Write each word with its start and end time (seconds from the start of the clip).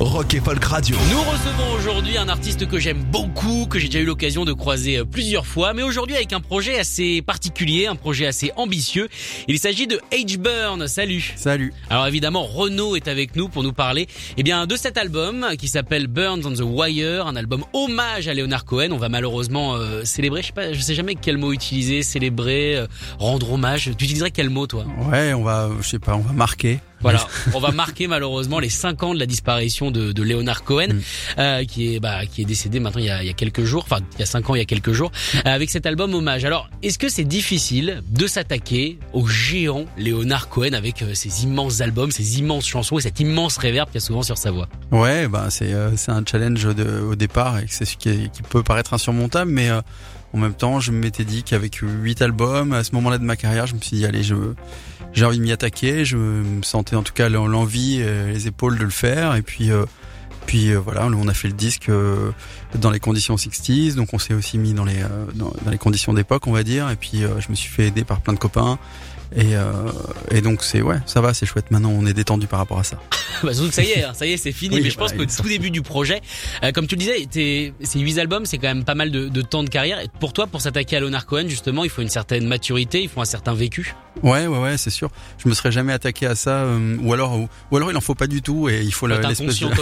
Rock 0.00 0.34
et 0.34 0.40
Folk 0.40 0.64
Radio. 0.64 0.96
Nous 1.10 1.20
recevons 1.20 1.76
aujourd'hui 1.76 2.16
un 2.18 2.28
artiste 2.28 2.68
que 2.68 2.78
j'aime 2.78 3.02
beaucoup, 3.10 3.66
que 3.66 3.80
j'ai 3.80 3.88
déjà 3.88 3.98
eu 3.98 4.04
l'occasion 4.04 4.44
de 4.44 4.52
croiser 4.52 4.98
euh, 4.98 5.04
plusieurs 5.04 5.44
fois, 5.44 5.72
mais 5.72 5.82
aujourd'hui 5.82 6.14
avec 6.14 6.32
un 6.32 6.38
projet 6.40 6.78
assez 6.78 7.20
particulier, 7.20 7.88
un 7.88 7.96
projet 7.96 8.26
assez 8.26 8.52
ambitieux. 8.54 9.08
Il 9.48 9.58
s'agit 9.58 9.88
de 9.88 10.00
H-Burn. 10.12 10.86
Salut. 10.86 11.32
Salut. 11.34 11.72
Alors 11.90 12.06
évidemment, 12.06 12.44
Renaud 12.44 12.94
est 12.94 13.08
avec 13.08 13.34
nous 13.34 13.48
pour 13.48 13.64
nous 13.64 13.72
parler 13.72 14.06
eh 14.36 14.44
bien, 14.44 14.66
de 14.66 14.76
cet 14.76 14.98
album 14.98 15.44
qui 15.58 15.66
s'appelle 15.66 16.06
Burns 16.06 16.42
on 16.44 16.52
the 16.52 16.60
Wire, 16.60 17.26
un 17.26 17.34
album 17.34 17.64
hommage 17.72 18.28
à 18.28 18.34
Leonard 18.34 18.66
Cohen. 18.66 18.92
On 18.92 18.98
va 18.98 19.08
malheureusement 19.08 19.74
euh, 19.74 20.04
célébrer, 20.04 20.42
je 20.42 20.46
sais 20.48 20.52
pas, 20.52 20.72
je 20.72 20.80
sais 20.80 20.94
jamais 20.94 21.16
quel 21.16 21.38
mot 21.38 21.52
utiliser, 21.52 22.04
célébrer, 22.04 22.76
euh, 22.76 22.86
rendre 23.18 23.50
hommage. 23.52 23.90
Tu 23.98 24.04
utiliserais 24.04 24.30
quel 24.30 24.48
mot 24.48 24.68
toi? 24.68 24.84
Ouais, 25.10 25.34
on 25.34 25.42
va, 25.42 25.68
je 25.80 25.88
sais 25.88 25.98
pas, 25.98 26.14
on 26.14 26.20
va 26.20 26.32
marquer. 26.32 26.78
Voilà, 27.00 27.26
on 27.54 27.60
va 27.60 27.70
marquer 27.70 28.06
malheureusement 28.08 28.58
les 28.58 28.68
5 28.70 29.02
ans 29.02 29.14
de 29.14 29.18
la 29.18 29.26
disparition 29.26 29.90
de, 29.90 30.12
de 30.12 30.22
Leonard 30.22 30.64
Cohen, 30.64 30.88
Mm. 30.88 31.00
euh, 31.38 31.64
qui 31.64 31.94
est 31.94 32.00
bah, 32.00 32.26
qui 32.26 32.42
est 32.42 32.44
décédé 32.44 32.80
maintenant 32.80 33.00
il 33.00 33.06
y 33.06 33.10
a, 33.10 33.22
il 33.22 33.26
y 33.26 33.30
a 33.30 33.34
quelques 33.34 33.64
jours, 33.64 33.84
enfin 33.84 34.00
il 34.14 34.20
y 34.20 34.22
a 34.22 34.26
5 34.26 34.50
ans 34.50 34.54
il 34.54 34.58
y 34.58 34.62
a 34.62 34.64
quelques 34.64 34.92
jours, 34.92 35.12
euh, 35.36 35.40
avec 35.44 35.70
cet 35.70 35.86
album 35.86 36.14
hommage. 36.14 36.44
Alors, 36.44 36.68
est-ce 36.82 36.98
que 36.98 37.08
c'est 37.08 37.24
difficile 37.24 38.02
de 38.08 38.26
s'attaquer 38.26 38.98
au 39.12 39.26
géant 39.26 39.84
Leonard 39.96 40.48
Cohen 40.48 40.72
avec 40.72 41.02
euh, 41.02 41.14
ses 41.14 41.44
immenses 41.44 41.80
albums, 41.80 42.10
ses 42.10 42.38
immenses 42.38 42.66
chansons 42.66 42.98
et 42.98 43.02
cette 43.02 43.20
immense 43.20 43.58
réverb 43.58 43.88
qu'il 43.88 43.96
y 44.00 44.02
a 44.02 44.06
souvent 44.06 44.22
sur 44.22 44.38
sa 44.38 44.50
voix? 44.50 44.68
Ouais, 44.90 45.28
bah 45.28 45.46
c'est 45.50 45.72
euh, 45.72 45.96
c'est 45.96 46.10
un 46.12 46.22
challenge 46.28 46.64
de, 46.74 47.00
au 47.00 47.14
départ 47.14 47.58
et 47.58 47.66
c'est 47.68 47.84
ce 47.84 47.96
qui, 47.96 48.30
qui 48.30 48.42
peut 48.42 48.62
paraître 48.62 48.94
insurmontable, 48.94 49.50
mais 49.50 49.68
euh, 49.68 49.80
en 50.34 50.38
même 50.38 50.54
temps, 50.54 50.80
je 50.80 50.92
m'étais 50.92 51.24
dit 51.24 51.42
qu'avec 51.42 51.76
huit 51.82 52.20
albums, 52.22 52.72
à 52.72 52.84
ce 52.84 52.92
moment-là 52.94 53.18
de 53.18 53.24
ma 53.24 53.36
carrière, 53.36 53.66
je 53.66 53.74
me 53.74 53.80
suis 53.80 53.96
dit 53.96 54.04
allez, 54.06 54.22
j'ai 54.22 55.24
envie 55.24 55.38
de 55.38 55.42
m'y 55.42 55.52
attaquer. 55.52 56.04
Je 56.04 56.16
me 56.16 56.62
sentais 56.62 56.96
en 56.96 57.02
tout 57.02 57.12
cas 57.14 57.28
l'en- 57.28 57.46
l'envie, 57.46 57.98
les 57.98 58.46
épaules 58.46 58.78
de 58.78 58.84
le 58.84 58.90
faire, 58.90 59.34
et 59.36 59.42
puis 59.42 59.70
euh, 59.70 59.84
puis 60.46 60.70
euh, 60.70 60.78
voilà, 60.78 61.06
on 61.06 61.28
a 61.28 61.34
fait 61.34 61.48
le 61.48 61.54
disque 61.54 61.88
euh, 61.90 62.30
dans 62.74 62.90
les 62.90 63.00
conditions 63.00 63.36
60s, 63.36 63.94
donc 63.94 64.14
on 64.14 64.18
s'est 64.18 64.32
aussi 64.34 64.56
mis 64.58 64.72
dans 64.72 64.84
les 64.84 65.02
euh, 65.02 65.08
dans, 65.34 65.52
dans 65.64 65.70
les 65.70 65.76
conditions 65.78 66.12
d'époque, 66.14 66.46
on 66.46 66.52
va 66.52 66.62
dire, 66.62 66.88
et 66.90 66.96
puis 66.96 67.22
euh, 67.24 67.40
je 67.40 67.48
me 67.50 67.54
suis 67.54 67.68
fait 67.70 67.88
aider 67.88 68.04
par 68.04 68.20
plein 68.20 68.32
de 68.32 68.38
copains. 68.38 68.78
Et, 69.36 69.56
euh, 69.56 69.72
et 70.30 70.40
donc 70.40 70.62
c'est 70.64 70.80
ouais, 70.80 70.96
ça 71.06 71.20
va, 71.20 71.34
c'est 71.34 71.44
chouette. 71.44 71.70
Maintenant, 71.70 71.90
on 71.90 72.06
est 72.06 72.14
détendu 72.14 72.46
par 72.46 72.58
rapport 72.60 72.78
à 72.78 72.84
ça. 72.84 72.98
bah, 73.42 73.52
surtout 73.52 73.68
que 73.68 73.74
ça 73.74 73.82
y 73.82 73.90
est, 73.90 74.04
hein, 74.04 74.12
ça 74.14 74.24
y 74.26 74.32
est, 74.32 74.36
c'est 74.38 74.52
fini. 74.52 74.76
Oui, 74.76 74.82
mais 74.82 74.90
je 74.90 74.96
pense 74.96 75.10
voilà, 75.10 75.24
il 75.24 75.30
est 75.32 75.36
tout 75.42 75.48
début 75.48 75.70
du 75.70 75.82
projet, 75.82 76.22
euh, 76.64 76.72
comme 76.72 76.86
tu 76.86 76.94
le 76.94 77.00
disais, 77.00 77.26
t'es- 77.30 77.72
ces 77.82 78.00
huit 78.00 78.18
albums, 78.18 78.46
c'est 78.46 78.56
quand 78.58 78.68
même 78.68 78.84
pas 78.84 78.94
mal 78.94 79.10
de, 79.10 79.28
de 79.28 79.42
temps 79.42 79.62
de 79.64 79.68
carrière. 79.68 80.00
Et 80.00 80.08
pour 80.20 80.32
toi, 80.32 80.46
pour 80.46 80.60
s'attaquer 80.62 80.96
à 80.96 81.00
Leonard 81.00 81.26
Cohen, 81.26 81.46
justement, 81.48 81.84
il 81.84 81.90
faut 81.90 82.00
une 82.02 82.08
certaine 82.08 82.46
maturité, 82.46 83.02
il 83.02 83.08
faut 83.10 83.20
un 83.20 83.26
certain 83.26 83.52
vécu. 83.52 83.94
Ouais, 84.22 84.46
ouais, 84.46 84.58
ouais, 84.58 84.78
c'est 84.78 84.90
sûr. 84.90 85.10
Je 85.44 85.48
me 85.48 85.54
serais 85.54 85.70
jamais 85.72 85.92
attaqué 85.92 86.26
à 86.26 86.34
ça, 86.34 86.62
euh, 86.62 86.96
ou 87.02 87.12
alors, 87.12 87.38
ou, 87.38 87.48
ou 87.70 87.76
alors 87.76 87.90
il 87.90 87.96
en 87.96 88.00
faut 88.00 88.14
pas 88.16 88.26
du 88.26 88.40
tout 88.42 88.68
et 88.68 88.80
il 88.82 88.92
faut 88.94 89.06
l'espèce 89.46 89.58
de 89.68 89.74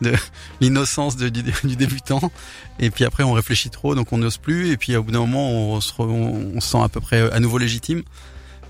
de 0.12 0.12
l'innocence 0.60 1.16
du, 1.16 1.30
du 1.30 1.76
débutant. 1.76 2.30
Et 2.78 2.90
puis 2.90 3.04
après, 3.04 3.24
on 3.24 3.32
réfléchit 3.32 3.70
trop, 3.70 3.94
donc 3.94 4.12
on 4.12 4.18
n'ose 4.18 4.38
plus. 4.38 4.70
Et 4.70 4.76
puis 4.76 4.96
au 4.96 5.02
bout 5.02 5.10
d'un 5.12 5.18
moment, 5.20 5.50
on 5.74 5.80
se, 5.80 5.92
re- 5.92 6.04
on, 6.08 6.52
on 6.56 6.60
se 6.60 6.68
sent 6.70 6.78
à 6.82 6.88
peu 6.88 7.00
près 7.00 7.30
à 7.32 7.40
nouveau 7.40 7.58
légitime. 7.58 8.02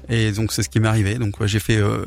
Et 0.08 0.32
donc 0.32 0.52
c'est 0.52 0.62
ce 0.62 0.68
qui 0.68 0.80
m'est 0.80 0.88
arrivé. 0.88 1.14
Donc 1.16 1.38
ouais, 1.40 1.48
j'ai 1.48 1.60
fait, 1.60 1.76
euh, 1.76 2.04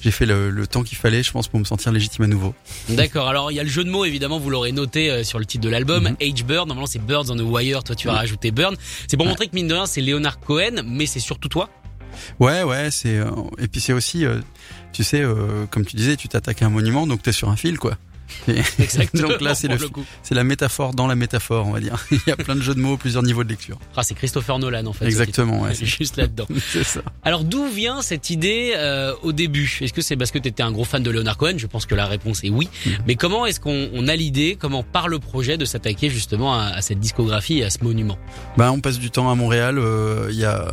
j'ai 0.00 0.10
fait 0.10 0.26
le, 0.26 0.50
le 0.50 0.66
temps 0.66 0.82
qu'il 0.82 0.96
fallait, 0.98 1.22
je 1.22 1.30
pense, 1.32 1.48
pour 1.48 1.58
me 1.60 1.64
sentir 1.64 1.92
légitime 1.92 2.24
à 2.24 2.28
nouveau. 2.28 2.54
D'accord. 2.88 3.28
Alors 3.28 3.50
il 3.52 3.54
y 3.54 3.60
a 3.60 3.62
le 3.62 3.68
jeu 3.68 3.84
de 3.84 3.90
mots 3.90 4.04
évidemment, 4.04 4.38
vous 4.38 4.50
l'aurez 4.50 4.72
noté 4.72 5.10
euh, 5.10 5.22
sur 5.24 5.38
le 5.38 5.44
titre 5.44 5.64
de 5.64 5.68
l'album, 5.68 6.04
Mhm. 6.04 6.16
H-Bird. 6.20 6.66
Normalement 6.68 6.86
c'est 6.86 6.98
Birds 7.04 7.30
on 7.30 7.36
the 7.36 7.40
Wire. 7.42 7.84
Toi 7.84 7.94
tu 7.94 8.08
as 8.08 8.12
rajouté 8.14 8.50
Burn. 8.50 8.74
C'est 9.08 9.16
pour 9.16 9.26
Ouais. 9.26 9.30
montrer 9.30 9.48
que 9.48 9.54
mine 9.54 9.68
de 9.68 9.74
rien 9.74 9.86
c'est 9.86 10.00
Leonard 10.00 10.40
Cohen, 10.40 10.82
mais 10.86 11.06
c'est 11.06 11.20
surtout 11.20 11.48
toi. 11.48 11.68
Ouais, 12.40 12.62
ouais, 12.62 12.88
c'est 12.90 13.18
euh, 13.18 13.30
et 13.58 13.68
puis 13.68 13.80
c'est 13.80 13.92
aussi, 13.92 14.24
euh, 14.24 14.40
tu 14.92 15.04
sais, 15.04 15.20
euh, 15.20 15.66
comme 15.70 15.84
tu 15.84 15.96
disais, 15.96 16.16
tu 16.16 16.28
t'attaques 16.28 16.62
à 16.62 16.66
un 16.66 16.70
monument, 16.70 17.06
donc 17.06 17.22
t'es 17.22 17.32
sur 17.32 17.50
un 17.50 17.56
fil, 17.56 17.78
quoi. 17.78 17.98
Exactement. 18.48 19.28
donc 19.28 19.40
là, 19.40 19.54
c'est 19.54 19.68
le, 19.68 19.76
c'est 20.22 20.34
la 20.34 20.44
métaphore 20.44 20.94
dans 20.94 21.06
la 21.06 21.14
métaphore, 21.14 21.66
on 21.66 21.72
va 21.72 21.80
dire. 21.80 21.96
Il 22.10 22.20
y 22.26 22.30
a 22.30 22.36
plein 22.36 22.54
de 22.56 22.62
jeux 22.62 22.74
de 22.74 22.80
mots, 22.80 22.96
plusieurs 22.96 23.22
niveaux 23.22 23.44
de 23.44 23.48
lecture. 23.48 23.78
Ah 23.96 24.02
c'est 24.02 24.14
Christopher 24.14 24.58
Nolan 24.58 24.86
en 24.86 24.92
fait. 24.92 25.06
Exactement, 25.06 25.60
ouais, 25.62 25.74
c'est 25.74 25.86
Juste 25.86 26.16
là-dedans. 26.16 26.46
c'est 26.72 26.84
ça. 26.84 27.00
Alors 27.24 27.44
d'où 27.44 27.66
vient 27.68 28.02
cette 28.02 28.30
idée 28.30 28.72
euh, 28.76 29.14
au 29.22 29.32
début? 29.32 29.78
Est-ce 29.80 29.92
que 29.92 30.02
c'est 30.02 30.16
parce 30.16 30.30
que 30.30 30.38
tu 30.38 30.48
étais 30.48 30.62
un 30.62 30.72
gros 30.72 30.84
fan 30.84 31.02
de 31.02 31.10
Leonard 31.10 31.36
Cohen? 31.36 31.54
Je 31.56 31.66
pense 31.66 31.86
que 31.86 31.94
la 31.94 32.06
réponse 32.06 32.44
est 32.44 32.50
oui. 32.50 32.68
Mhm. 32.84 32.92
Mais 33.06 33.14
comment 33.16 33.46
est-ce 33.46 33.60
qu'on 33.60 33.88
on 33.92 34.08
a 34.08 34.16
l'idée, 34.16 34.56
comment 34.60 34.82
part 34.82 35.08
le 35.08 35.18
projet 35.18 35.56
de 35.56 35.64
s'attaquer 35.64 36.10
justement 36.10 36.54
à, 36.58 36.64
à 36.66 36.82
cette 36.82 37.00
discographie 37.00 37.58
et 37.58 37.64
à 37.64 37.70
ce 37.70 37.82
monument? 37.82 38.18
Bah, 38.56 38.72
on 38.72 38.80
passe 38.80 38.98
du 38.98 39.10
temps 39.10 39.30
à 39.30 39.34
Montréal. 39.34 39.78
euh, 39.78 40.28
Il 40.30 40.38
y 40.38 40.44
a 40.44 40.72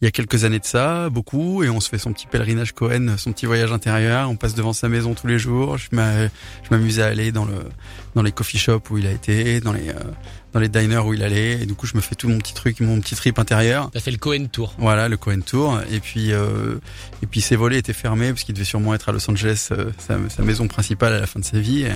il 0.00 0.04
y 0.04 0.08
a 0.08 0.10
quelques 0.10 0.44
années 0.44 0.58
de 0.60 0.64
ça, 0.64 1.08
beaucoup, 1.10 1.62
et 1.64 1.70
on 1.70 1.80
se 1.80 1.88
fait 1.88 1.98
son 1.98 2.12
petit 2.12 2.26
pèlerinage 2.26 2.72
Cohen, 2.72 3.16
son 3.18 3.32
petit 3.32 3.46
voyage 3.46 3.72
intérieur. 3.72 4.30
On 4.30 4.36
passe 4.36 4.54
devant 4.54 4.72
sa 4.72 4.88
maison 4.88 5.14
tous 5.14 5.26
les 5.26 5.38
jours. 5.38 5.78
Je 5.78 5.88
m'amusais 6.74 7.02
à 7.02 7.06
aller 7.06 7.32
dans 7.32 7.44
le 7.44 7.58
dans 8.14 8.22
les 8.22 8.32
coffee 8.32 8.58
shops 8.58 8.90
où 8.90 8.98
il 8.98 9.06
a 9.06 9.10
été, 9.10 9.60
dans 9.60 9.72
les 9.72 9.88
euh, 9.88 9.94
dans 10.54 10.60
les 10.60 10.68
diners 10.68 10.98
où 10.98 11.12
il 11.12 11.22
allait. 11.22 11.60
Et 11.62 11.66
du 11.66 11.74
coup, 11.74 11.86
je 11.86 11.94
me 11.96 12.00
fais 12.00 12.14
tout 12.14 12.28
mon 12.28 12.38
petit 12.38 12.54
truc, 12.54 12.80
mon 12.80 13.00
petit 13.00 13.14
trip 13.16 13.38
intérieur. 13.38 13.90
T'as 13.92 14.00
fait 14.00 14.10
le 14.12 14.16
Cohen 14.16 14.46
Tour. 14.50 14.74
Voilà, 14.78 15.08
le 15.08 15.16
Cohen 15.16 15.40
Tour. 15.44 15.78
Et 15.90 16.00
puis, 16.00 16.32
euh, 16.32 16.76
et 17.22 17.26
puis 17.26 17.40
ses 17.40 17.56
volets 17.56 17.78
étaient 17.78 17.92
fermés 17.92 18.30
parce 18.30 18.44
qu'il 18.44 18.54
devait 18.54 18.64
sûrement 18.64 18.94
être 18.94 19.08
à 19.08 19.12
Los 19.12 19.28
Angeles, 19.30 19.68
euh, 19.72 19.90
sa, 19.98 20.16
sa 20.30 20.42
maison 20.42 20.68
principale 20.68 21.12
à 21.12 21.20
la 21.20 21.26
fin 21.26 21.40
de 21.40 21.44
sa 21.44 21.58
vie. 21.58 21.82
Et, 21.82 21.88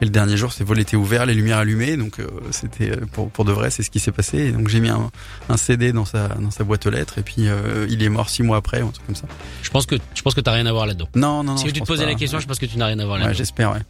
et 0.00 0.04
le 0.04 0.10
dernier 0.10 0.36
jour, 0.36 0.52
ses 0.52 0.62
volets 0.64 0.82
étaient 0.82 0.96
ouverts, 0.96 1.26
les 1.26 1.34
lumières 1.34 1.58
allumées. 1.58 1.96
Donc, 1.96 2.20
euh, 2.20 2.26
c'était 2.52 2.90
euh, 2.92 3.04
pour, 3.12 3.30
pour 3.30 3.44
de 3.44 3.52
vrai, 3.52 3.70
c'est 3.70 3.82
ce 3.82 3.90
qui 3.90 3.98
s'est 4.00 4.12
passé. 4.12 4.38
Et 4.38 4.52
donc, 4.52 4.68
j'ai 4.68 4.80
mis 4.80 4.90
un, 4.90 5.10
un 5.48 5.56
CD 5.56 5.92
dans 5.92 6.04
sa, 6.04 6.28
dans 6.28 6.52
sa 6.52 6.62
boîte 6.64 6.86
aux 6.86 6.90
lettres. 6.90 7.18
Et 7.18 7.22
puis, 7.22 7.46
il 7.90 8.02
est 8.02 8.08
mort 8.08 8.30
six 8.30 8.42
mois 8.44 8.58
après, 8.58 8.80
ou 8.80 8.88
un 8.88 8.92
truc 8.92 9.06
comme 9.06 9.16
ça. 9.16 9.26
Je 9.62 9.70
pense 9.70 9.86
que 9.86 9.96
je 10.14 10.22
pense 10.22 10.34
que 10.34 10.40
t'as 10.40 10.52
rien 10.52 10.66
à 10.66 10.72
voir 10.72 10.86
là-dedans. 10.86 11.08
Non, 11.16 11.42
non, 11.42 11.52
non. 11.52 11.56
Si 11.56 11.68
je 11.68 11.72
tu 11.72 11.80
te 11.80 11.86
posais 11.86 12.04
pas. 12.04 12.10
la 12.10 12.14
question, 12.16 12.38
je 12.38 12.46
pense 12.46 12.58
que 12.60 12.66
tu 12.66 12.78
n'as 12.78 12.86
rien 12.86 12.98
à 13.00 13.04
voir 13.04 13.16
Ouais, 13.16 13.24
là-dedans. 13.24 13.36
j'espère, 13.38 13.72
ouais. 13.72 13.80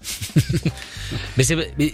mais 1.37 1.45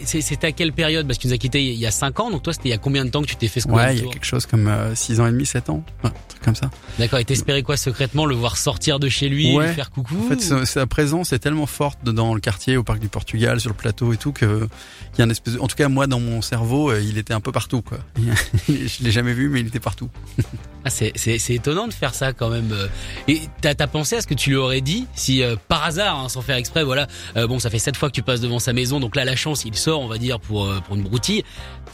c'est 0.04 0.20
c'est 0.20 0.44
à 0.44 0.52
quelle 0.52 0.72
période? 0.72 1.06
Parce 1.06 1.18
qu'il 1.18 1.28
nous 1.30 1.34
a 1.34 1.38
quitté 1.38 1.62
il 1.64 1.78
y 1.78 1.86
a 1.86 1.90
5 2.04 2.20
ans, 2.20 2.30
donc 2.30 2.42
toi 2.42 2.52
c'était 2.52 2.68
il 2.68 2.72
y 2.72 2.74
a 2.74 2.78
combien 2.78 3.04
de 3.04 3.10
temps 3.10 3.22
que 3.22 3.26
tu 3.26 3.36
t'es 3.36 3.48
fait 3.48 3.60
ce 3.60 3.68
Ouais, 3.68 3.96
il 3.96 4.04
y 4.04 4.06
a 4.06 4.10
quelque 4.12 4.26
chose 4.26 4.44
comme 4.46 4.68
euh, 4.68 4.94
six 4.94 5.20
ans 5.20 5.26
et 5.26 5.30
demi, 5.32 5.46
sept 5.46 5.70
ans. 5.70 5.82
Ouais, 6.02 6.10
un 6.10 6.28
truc 6.28 6.42
comme 6.42 6.54
ça. 6.54 6.70
D'accord. 6.98 7.18
Et 7.18 7.24
t'espérais 7.24 7.62
quoi 7.62 7.76
secrètement 7.78 8.26
le 8.26 8.34
voir 8.34 8.56
sortir 8.58 8.98
de 9.00 9.08
chez 9.08 9.28
lui, 9.30 9.56
Ouais. 9.56 9.68
lui 9.68 9.74
faire 9.74 9.90
coucou 9.90 10.14
En 10.24 10.28
fait, 10.28 10.40
sa- 10.42 10.66
sa 10.66 10.86
présence 10.86 11.32
est 11.32 11.38
tellement 11.38 11.64
forte 11.66 12.04
dans 12.04 12.34
le 12.34 12.40
quartier, 12.40 12.76
au 12.76 12.82
parc 12.84 12.98
du 12.98 13.08
Portugal, 13.08 13.58
sur 13.60 13.70
le 13.70 13.76
plateau 13.76 14.12
et 14.12 14.16
tout, 14.18 14.32
que 14.32 14.68
il 15.14 15.18
y 15.18 15.22
a 15.22 15.24
une 15.24 15.30
espèce. 15.30 15.54
de- 15.54 15.60
En 15.60 15.66
tout 15.66 15.76
cas, 15.76 15.88
moi, 15.88 16.06
dans 16.06 16.20
mon 16.20 16.42
cerveau, 16.42 16.90
euh, 16.90 17.00
il 17.02 17.16
était 17.16 17.32
un 17.32 17.40
peu 17.40 17.52
partout, 17.52 17.80
quoi. 17.80 17.98
Je 18.68 19.02
l'ai 19.02 19.10
jamais 19.10 19.32
vu, 19.32 19.48
mais 19.48 19.60
il 19.60 19.66
était 19.66 19.80
partout. 19.80 20.10
Ah, 20.86 20.90
c'est, 20.90 21.14
étonnant 21.48 21.88
de 21.88 21.94
faire 21.94 22.14
ça 22.14 22.34
quand 22.34 22.50
même. 22.50 22.70
euh. 22.72 22.88
Et 23.26 23.40
t'as, 23.62 23.74
pensé 23.86 24.16
à 24.16 24.20
ce 24.20 24.26
que 24.26 24.34
tu 24.34 24.50
lui 24.50 24.56
aurais 24.56 24.82
dit 24.82 25.06
si 25.14 25.42
euh, 25.42 25.56
par 25.68 25.82
hasard, 25.82 26.18
hein, 26.20 26.28
sans 26.28 26.42
faire 26.42 26.56
exprès, 26.56 26.84
voilà, 26.84 27.06
euh, 27.38 27.46
bon, 27.46 27.58
ça 27.58 27.70
fait 27.70 27.78
sept 27.78 27.96
fois 27.96 28.10
que 28.10 28.14
tu 28.14 28.20
passes 28.22 28.42
devant 28.42 28.58
sa 28.58 28.74
maison, 28.74 29.00
donc 29.00 29.16
là 29.16 29.24
la 29.24 29.34
chance, 29.34 29.64
il 29.64 29.74
sort, 29.76 30.02
on 30.02 30.08
va 30.08 30.18
dire 30.18 30.38
pour 30.40 30.70
pour 30.86 30.96
une 30.96 31.02
broutille. 31.02 31.42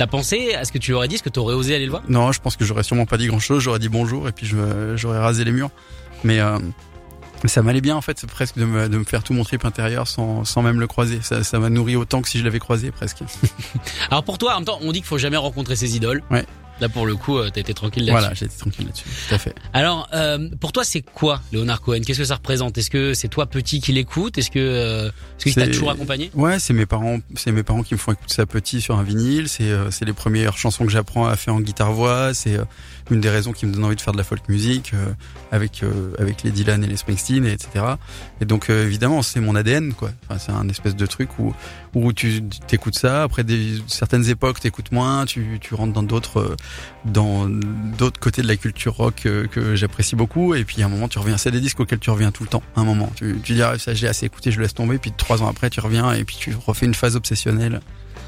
T'as 0.01 0.07
pensé 0.07 0.55
à 0.55 0.65
ce 0.65 0.73
que 0.73 0.79
tu 0.79 0.95
aurais 0.95 1.09
dit, 1.09 1.17
est-ce 1.17 1.23
que 1.23 1.29
t'aurais 1.29 1.53
osé 1.55 1.75
aller 1.75 1.85
le 1.85 1.91
voir? 1.91 2.03
Non, 2.09 2.33
je 2.33 2.41
pense 2.41 2.57
que 2.57 2.65
j'aurais 2.65 2.85
sûrement 2.85 3.05
pas 3.05 3.19
dit 3.19 3.27
grand-chose. 3.27 3.63
J'aurais 3.63 3.79
dit 3.79 3.91
bonjour 3.91 4.27
et 4.29 4.33
puis 4.33 4.51
j'aurais 4.97 5.19
rasé 5.19 5.45
les 5.45 5.53
murs. 5.53 5.69
Mais 6.25 6.41
euh, 6.41 6.59
ça 7.45 7.61
m'allait 7.61 7.83
bien, 7.83 7.97
en 7.97 8.01
fait, 8.01 8.19
c'est 8.19 8.27
presque 8.27 8.57
de 8.57 8.65
me, 8.65 8.89
de 8.89 8.97
me 8.97 9.05
faire 9.05 9.23
tout 9.23 9.35
mon 9.35 9.45
trip 9.45 9.63
intérieur 9.67 10.09
sans, 10.09 10.47
sans 10.47 10.63
même 10.63 10.81
le 10.81 10.87
croiser. 10.87 11.19
Ça, 11.21 11.45
ça 11.45 11.59
m'a 11.59 11.69
nourri 11.69 11.97
autant 11.97 12.23
que 12.23 12.31
si 12.31 12.39
je 12.39 12.45
l'avais 12.45 12.61
croisé, 12.61 12.91
presque. 12.91 13.19
Alors 14.11 14.25
pour 14.25 14.39
toi, 14.39 14.55
en 14.55 14.61
même 14.61 14.65
temps, 14.65 14.79
on 14.81 14.91
dit 14.91 15.01
qu'il 15.01 15.07
faut 15.07 15.19
jamais 15.19 15.37
rencontrer 15.37 15.77
ses 15.77 15.95
idoles. 15.97 16.23
Ouais. 16.31 16.47
Là 16.81 16.89
pour 16.89 17.07
le 17.07 17.15
coup, 17.17 17.39
euh, 17.39 17.51
t'as 17.53 17.61
été 17.61 17.75
tranquille 17.75 18.05
là-dessus. 18.07 18.21
Voilà, 18.21 18.35
j'étais 18.35 18.57
tranquille 18.57 18.87
là-dessus. 18.87 19.05
Tout 19.29 19.35
à 19.35 19.39
fait. 19.39 19.55
Alors, 19.73 20.09
euh, 20.15 20.49
pour 20.61 20.73
toi, 20.73 20.83
c'est 20.85 21.03
quoi 21.03 21.41
Léonard 21.53 21.81
Cohen? 21.81 22.01
Qu'est-ce 22.07 22.19
que 22.19 22.25
ça 22.25 22.37
représente? 22.37 22.79
Est-ce 22.79 22.91
que 22.91 23.15
c'est 23.15 23.29
toi 23.29 23.47
petit 23.47 23.81
qui 23.81 23.93
l'écoute? 23.93 24.39
Est-ce 24.39 24.51
que 24.51 24.59
euh, 24.59 25.09
est-ce 25.09 25.45
qu'il 25.45 25.55
t'a 25.55 25.65
C'est- 25.67 25.71
toujours 25.73 25.91
accompagné? 25.91 26.31
Ouais, 26.35 26.59
c'est 26.59 26.73
mes 26.73 26.87
parents, 26.87 27.19
c'est 27.37 27.53
mes 27.53 27.63
parents 27.63 27.83
qui 27.83 27.95
me 27.95 27.99
font 27.99 28.13
écouter 28.13 28.35
ça 28.35 28.47
petit 28.47 28.81
sur 28.81 28.99
un 28.99 29.03
vinyle. 29.03 29.49
C'est 29.49 29.65
euh, 29.65 29.91
c'est 29.91 30.05
les 30.05 30.13
premières 30.13 30.57
chansons 30.57 30.85
que 30.87 30.91
j'apprends 30.93 31.27
à 31.27 31.37
faire 31.37 31.55
en 31.55 31.61
guitare 31.61 31.93
voix. 31.93 32.33
C'est 32.35 32.57
euh, 32.57 32.65
une 33.11 33.21
des 33.21 33.31
raisons 33.31 33.53
qui 33.53 33.67
me 33.67 33.73
donne 33.75 33.85
envie 33.85 33.97
de 33.97 34.01
faire 34.01 34.13
de 34.13 34.19
la 34.19 34.25
folk 34.25 34.49
music 34.49 34.93
euh, 34.95 35.07
avec 35.53 35.83
euh, 35.83 36.13
avec 36.19 36.43
les 36.45 36.51
Dylan 36.51 36.83
et 36.85 36.87
les 36.87 36.97
Springsteen, 36.97 37.45
et 37.45 37.53
etc. 37.53 37.85
Et 38.41 38.45
donc 38.45 38.71
euh, 38.71 38.85
évidemment, 38.87 39.23
c'est 39.23 39.41
mon 39.41 39.55
ADN 39.57 39.93
quoi. 39.93 40.11
Enfin, 40.29 40.39
c'est 40.39 40.53
un 40.53 40.69
espèce 40.69 40.97
de 40.97 41.07
truc 41.07 41.39
où 41.39 41.55
où 41.95 42.13
tu 42.13 42.43
t'écoutes 42.69 42.97
ça. 42.99 43.25
Après 43.25 43.43
des 43.45 43.79
certaines 43.89 44.29
époques, 44.29 44.61
t'écoutes 44.61 44.93
moins. 44.93 45.25
Tu 45.27 45.59
tu 45.61 45.75
rentres 45.75 45.93
dans 45.93 46.03
d'autres 46.05 46.57
dans 47.05 47.49
d'autres 47.49 48.21
côtés 48.21 48.43
de 48.43 48.49
la 48.49 48.57
culture 48.57 48.95
rock 48.95 49.15
que, 49.23 49.47
que 49.47 49.77
j'apprécie 49.77 50.17
beaucoup. 50.17 50.55
Et 50.55 50.65
puis 50.65 50.83
à 50.83 50.87
un 50.87 50.89
moment, 50.89 51.09
tu 51.09 51.19
reviens. 51.19 51.37
C'est 51.37 51.51
des 51.51 51.61
disques 51.61 51.81
auxquels 51.81 51.99
tu 51.99 52.11
reviens 52.11 52.31
tout 52.31 52.43
le 52.43 52.49
temps. 52.49 52.63
Un 52.77 52.85
moment, 52.85 53.13
tu, 53.17 53.39
tu 53.43 53.55
dis 53.55 53.63
ah, 53.63 53.79
ça 53.79 53.95
j'ai 53.95 54.09
assez 54.09 54.27
écouté, 54.27 54.51
je 54.51 54.61
laisse 54.61 54.75
tomber. 54.75 54.99
Puis 54.99 55.13
trois 55.17 55.43
ans 55.43 55.49
après, 55.49 55.71
tu 55.71 55.81
reviens 55.81 56.13
et 56.13 56.25
puis 56.25 56.37
tu 56.39 56.55
refais 56.67 56.87
une 56.87 56.95
phase 56.95 57.17
obsessionnelle. 57.17 57.81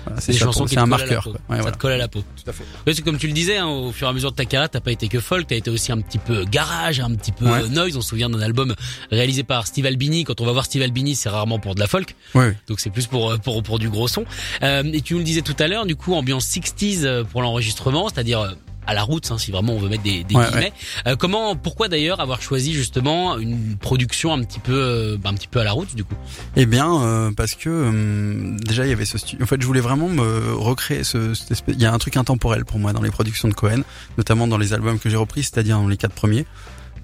Voilà, 0.05 0.21
c'est 0.21 0.33
Des 0.33 0.39
chansons 0.39 0.65
qui 0.65 0.79
un 0.79 0.83
collent 0.85 0.95
à 0.95 0.97
la 0.99 1.05
marqueur. 1.05 1.23
peau. 1.25 1.31
quoi. 1.31 1.41
Ouais, 1.49 1.57
ça 1.57 1.63
voilà. 1.63 1.77
te 1.77 1.81
colle 1.81 1.93
à 1.93 1.97
la 1.99 2.09
peau. 2.09 2.21
Tout 2.43 2.51
à 2.51 2.53
fait. 2.53 2.65
Oui, 2.87 2.95
c'est 2.95 3.03
comme 3.03 3.19
tu 3.19 3.27
le 3.27 3.33
disais, 3.33 3.57
hein, 3.59 3.67
au 3.69 3.93
fur 3.93 4.07
et 4.07 4.11
à 4.11 4.13
mesure 4.13 4.31
de 4.33 4.37
ta 4.37 4.45
carrière, 4.45 4.69
t'as 4.71 4.81
pas 4.81 4.93
été 4.93 5.09
que 5.09 5.21
folk, 5.21 5.47
t'as 5.47 5.57
été 5.57 5.71
aussi 5.71 5.93
un 5.93 6.01
petit 6.01 6.19
peu 6.19 6.45
garage, 6.45 7.01
un 7.01 7.15
petit 7.15 7.33
peu 7.33 7.45
Ouais. 7.47 7.63
euh, 7.63 7.69
noise. 7.69 7.97
On 7.97 8.01
se 8.01 8.09
souvient 8.09 8.29
d'un 8.31 8.41
album 8.41 8.75
réalisé 9.11 9.43
par 9.45 9.67
Steve 9.67 9.87
Albini. 9.87 10.25
Quand 10.25 10.41
on 10.41 10.47
va 10.47 10.53
voir 10.53 10.65
Steve 10.65 10.83
Albini, 10.83 11.15
c'est 11.15 11.29
rarement 11.29 11.59
pour 11.59 11.75
de 11.75 11.81
la 11.81 11.87
folk, 11.87 12.15
Ouais, 12.35 12.57
donc 12.69 12.81
c'est 12.81 12.91
plus 12.91 13.07
pour 13.07 13.31
euh, 13.33 13.37
pour 13.39 13.63
pour 13.63 13.79
du 13.79 13.89
gros 13.91 14.09
son. 14.09 14.25
Euh, 14.63 14.83
et 14.93 15.01
tu 15.01 15.15
nous 15.15 15.21
le 15.21 15.25
disais 15.25 15.43
tout 15.43 15.57
à 15.59 15.69
l'heure, 15.69 15.87
du 15.87 15.97
coup, 15.97 16.15
ambiance 16.15 16.47
60s 16.47 17.05
euh, 17.05 17.25
pour 17.25 17.43
l'enregistrement, 17.43 18.09
c'est-à-dire 18.09 18.55
à 18.87 18.94
la 18.94 19.02
route, 19.02 19.31
hein, 19.31 19.38
si 19.38 19.50
vraiment 19.52 19.75
on 19.75 19.79
veut 19.79 19.88
mettre 19.88 20.02
des, 20.02 20.25
des 20.25 20.34
Ouais, 20.34 20.44
guillemets. 20.49 20.73
Euh, 21.06 21.14
comment, 21.17 21.55
pourquoi 21.56 21.88
d'ailleurs 21.88 22.20
avoir 22.20 22.43
choisi 22.43 22.73
justement 22.73 23.38
une 23.38 23.76
production 23.76 24.32
un 24.32 24.43
petit 24.43 24.58
peu, 24.58 24.73
euh, 24.75 25.17
bah, 25.17 25.31
un 25.31 25.34
petit 25.34 25.46
peu 25.49 25.61
à 25.61 25.64
la 25.64 25.73
route 25.73 25.94
du 25.94 26.05
coup? 26.05 26.14
Eh 26.56 26.67
bien, 26.67 27.00
euh, 27.02 27.31
parce 27.37 27.55
que 27.55 27.69
euh, 27.70 28.56
déjà 28.58 28.84
il 28.84 28.90
y 28.90 28.93
avait 28.93 29.05
ce 29.05 29.19
studio. 29.19 29.44
En 29.44 29.46
fait, 29.46 29.61
je 29.61 29.67
voulais 29.67 29.81
vraiment 29.81 30.08
me 30.08 30.52
recréer 30.55 31.05
ce. 31.05 31.34
cette 31.34 31.50
espèce- 31.52 31.75
Il 31.76 31.82
y 31.82 31.87
a 31.87 31.93
un 31.93 31.99
truc 31.99 32.17
intemporel 32.17 32.64
pour 32.64 32.79
moi 32.79 32.93
dans 32.93 33.02
les 33.02 33.11
productions 33.11 33.49
de 33.49 33.55
Cohen, 33.55 33.82
notamment 34.19 34.46
dans 34.49 34.58
les 34.58 34.73
albums 34.73 34.99
que 34.99 35.08
j'ai 35.11 35.17
repris, 35.17 35.43
c'est-à-dire 35.43 35.79
dans 35.79 35.88
les 35.88 35.96
quatre 35.96 36.14
premiers, 36.14 36.44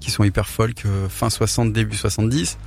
qui 0.00 0.10
sont 0.10 0.24
hyper 0.24 0.48
folk, 0.48 0.82
euh, 0.86 1.08
fin 1.08 1.30
60, 1.30 1.72
début 1.72 1.96
70. 1.96 2.58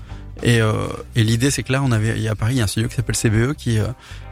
Et, 0.43 0.59
euh, 0.61 0.73
et 1.15 1.23
l'idée, 1.23 1.51
c'est 1.51 1.63
que 1.63 1.71
là, 1.71 1.81
on 1.83 1.91
avait, 1.91 2.15
il 2.17 2.21
y 2.23 2.27
a 2.27 2.31
à 2.31 2.35
Paris, 2.35 2.55
il 2.55 2.57
y 2.57 2.61
a 2.61 2.63
un 2.63 2.67
studio 2.67 2.89
qui 2.89 2.95
s'appelle 2.95 3.15
CBE, 3.15 3.53
qui, 3.55 3.77
euh, 3.77 3.85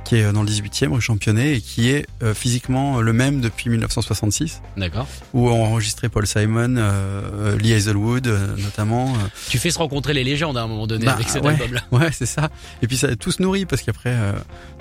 qui 0.05 0.15
est 0.15 0.31
dans 0.31 0.41
le 0.41 0.49
18e, 0.49 0.91
rue 0.91 1.01
Championnet, 1.01 1.57
et 1.57 1.61
qui 1.61 1.89
est 1.91 2.07
euh, 2.23 2.33
physiquement 2.33 2.99
le 2.99 3.13
même 3.13 3.41
depuis 3.41 3.69
1966, 3.69 4.61
D'accord. 4.75 5.07
où 5.35 5.49
on 5.49 5.65
enregistrait 5.65 6.09
Paul 6.09 6.25
Simon, 6.25 6.75
euh, 6.77 7.55
Lee 7.59 7.73
Hazelwood, 7.73 8.25
euh, 8.25 8.55
notamment. 8.57 9.13
euh, 9.13 9.27
Tu 9.49 9.59
fais 9.59 9.69
se 9.69 9.77
rencontrer 9.77 10.13
les 10.13 10.23
légendes 10.23 10.57
à 10.57 10.63
un 10.63 10.67
moment 10.67 10.87
donné 10.87 11.05
Bah, 11.05 11.13
avec 11.13 11.29
cet 11.29 11.43
ouais. 11.43 11.51
album-là. 11.51 11.81
Ouais, 11.91 12.09
c'est 12.11 12.25
ça. 12.25 12.49
Et 12.81 12.87
puis 12.87 12.97
ça 12.97 13.15
tout 13.15 13.31
se 13.31 13.41
nourrit 13.43 13.65
parce 13.67 13.83
qu'après, 13.83 14.09
euh, 14.13 14.31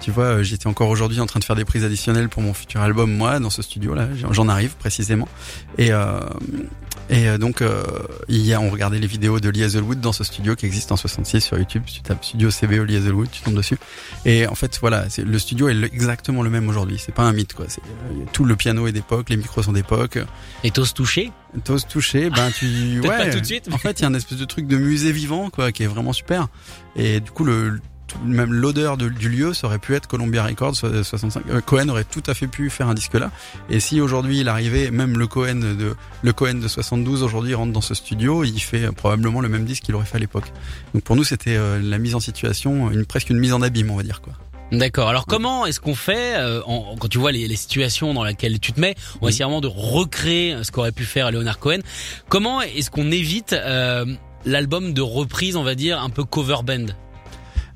tu 0.00 0.10
vois, 0.10 0.24
euh, 0.24 0.42
j'étais 0.42 0.66
encore 0.66 0.88
aujourd'hui 0.88 1.20
en 1.20 1.26
train 1.26 1.40
de 1.40 1.44
faire 1.44 1.56
des 1.56 1.64
prises 1.66 1.84
additionnelles 1.84 2.30
pour 2.30 2.42
mon 2.42 2.54
futur 2.54 2.80
album, 2.80 3.12
moi, 3.14 3.38
dans 3.38 3.50
ce 3.50 3.60
studio-là. 3.60 4.08
J'en- 4.16 4.32
J'en 4.32 4.48
arrive 4.48 4.76
précisément. 4.76 5.28
Et 5.76 5.92
euh, 5.92 6.20
et 7.10 7.28
euh, 7.28 7.38
donc, 7.38 7.62
euh, 7.62 7.82
il 8.28 8.44
y 8.44 8.52
a, 8.54 8.60
on 8.60 8.70
regardait 8.70 8.98
les 8.98 9.06
vidéos 9.06 9.40
de 9.40 9.48
Lee 9.48 9.62
Hazelwood 9.64 10.00
dans 10.00 10.12
ce 10.12 10.24
studio 10.24 10.54
qui 10.56 10.66
existe 10.66 10.92
en 10.92 10.96
66 10.96 11.40
sur 11.40 11.58
YouTube. 11.58 11.82
Tu 11.86 12.00
tapes 12.02 12.24
studio 12.24 12.50
CBO 12.50 12.84
Lee 12.84 12.96
Hazelwood, 12.96 13.30
tu 13.30 13.42
tombes 13.42 13.54
dessus. 13.54 13.78
Et 14.24 14.46
en 14.46 14.54
fait, 14.54 14.78
voilà, 14.80 15.08
c'est 15.08 15.24
le 15.24 15.38
studio 15.38 15.68
est 15.68 15.74
le- 15.74 15.86
exactement 15.86 16.42
le 16.42 16.50
même 16.50 16.68
aujourd'hui. 16.68 16.98
C'est 16.98 17.14
pas 17.14 17.22
un 17.22 17.32
mythe, 17.32 17.54
quoi. 17.54 17.66
C'est 17.68 17.82
euh, 17.82 18.24
tout 18.32 18.44
le 18.44 18.56
piano 18.56 18.86
est 18.86 18.92
d'époque, 18.92 19.30
les 19.30 19.36
micros 19.36 19.62
sont 19.62 19.72
d'époque. 19.72 20.18
Et 20.64 20.70
t'oses 20.70 20.94
toucher? 20.94 21.32
T'oses 21.64 21.86
toucher, 21.86 22.28
ben 22.30 22.50
tu 22.50 23.00
ouais. 23.02 23.08
pas 23.08 23.26
tout 23.30 23.40
de 23.40 23.46
suite, 23.46 23.68
En 23.72 23.78
fait, 23.78 24.00
il 24.00 24.02
y 24.02 24.04
a 24.04 24.08
un 24.08 24.14
espèce 24.14 24.38
de 24.38 24.44
truc 24.44 24.66
de 24.66 24.76
musée 24.76 25.12
vivant 25.12 25.48
quoi, 25.50 25.72
qui 25.72 25.82
est 25.82 25.86
vraiment 25.86 26.12
super. 26.12 26.48
Et 26.96 27.20
du 27.20 27.30
coup, 27.30 27.44
le 27.44 27.80
même 28.24 28.52
l'odeur 28.52 28.96
de- 28.96 29.08
du 29.08 29.28
lieu, 29.28 29.52
ça 29.54 29.66
aurait 29.66 29.78
pu 29.78 29.94
être 29.94 30.06
Columbia 30.06 30.44
Records 30.44 30.74
so- 30.76 31.02
65. 31.02 31.42
Euh, 31.50 31.60
Cohen 31.60 31.88
aurait 31.88 32.04
tout 32.04 32.22
à 32.26 32.34
fait 32.34 32.46
pu 32.46 32.70
faire 32.70 32.88
un 32.88 32.94
disque 32.94 33.14
là. 33.14 33.30
Et 33.70 33.80
si 33.80 34.00
aujourd'hui 34.00 34.40
il 34.40 34.48
arrivait, 34.48 34.90
même 34.90 35.18
le 35.18 35.26
Cohen 35.26 35.56
de 35.56 35.94
le 36.22 36.32
Cohen 36.32 36.54
de 36.54 36.68
72 36.68 37.22
aujourd'hui 37.22 37.54
rentre 37.54 37.72
dans 37.72 37.80
ce 37.80 37.94
studio, 37.94 38.44
il 38.44 38.58
fait 38.60 38.84
euh, 38.84 38.92
probablement 38.92 39.40
le 39.40 39.48
même 39.48 39.64
disque 39.64 39.82
qu'il 39.84 39.94
aurait 39.94 40.06
fait 40.06 40.16
à 40.16 40.20
l'époque. 40.20 40.52
Donc 40.94 41.02
pour 41.04 41.16
nous, 41.16 41.24
c'était 41.24 41.56
euh, 41.56 41.80
la 41.82 41.98
mise 41.98 42.14
en 42.14 42.20
situation, 42.20 42.90
une 42.90 43.04
presque 43.04 43.30
une 43.30 43.38
mise 43.38 43.52
en 43.52 43.62
abîme, 43.62 43.90
on 43.90 43.96
va 43.96 44.02
dire 44.02 44.20
quoi. 44.20 44.32
D'accord. 44.70 45.08
Alors 45.08 45.24
comment 45.24 45.64
est-ce 45.64 45.80
qu'on 45.80 45.94
fait 45.94 46.34
euh, 46.36 46.60
en- 46.66 46.94
quand 46.98 47.08
tu 47.08 47.16
vois 47.16 47.32
les, 47.32 47.48
les 47.48 47.56
situations 47.56 48.12
dans 48.12 48.22
lesquelles 48.24 48.60
tu 48.60 48.72
te 48.74 48.80
mets 48.80 48.96
On 49.22 49.24
va 49.24 49.30
essayer 49.30 49.44
vraiment 49.46 49.62
de 49.62 49.66
recréer 49.68 50.56
ce 50.62 50.70
qu'aurait 50.70 50.92
pu 50.92 51.04
faire 51.04 51.30
Leonard 51.30 51.58
Cohen. 51.58 51.78
Comment 52.28 52.60
est-ce 52.60 52.90
qu'on 52.90 53.10
évite 53.10 53.54
euh, 53.54 54.04
l'album 54.44 54.92
de 54.92 55.00
reprise, 55.00 55.56
on 55.56 55.62
va 55.62 55.74
dire, 55.74 55.98
un 56.02 56.10
peu 56.10 56.22
cover 56.24 56.56
band? 56.66 56.84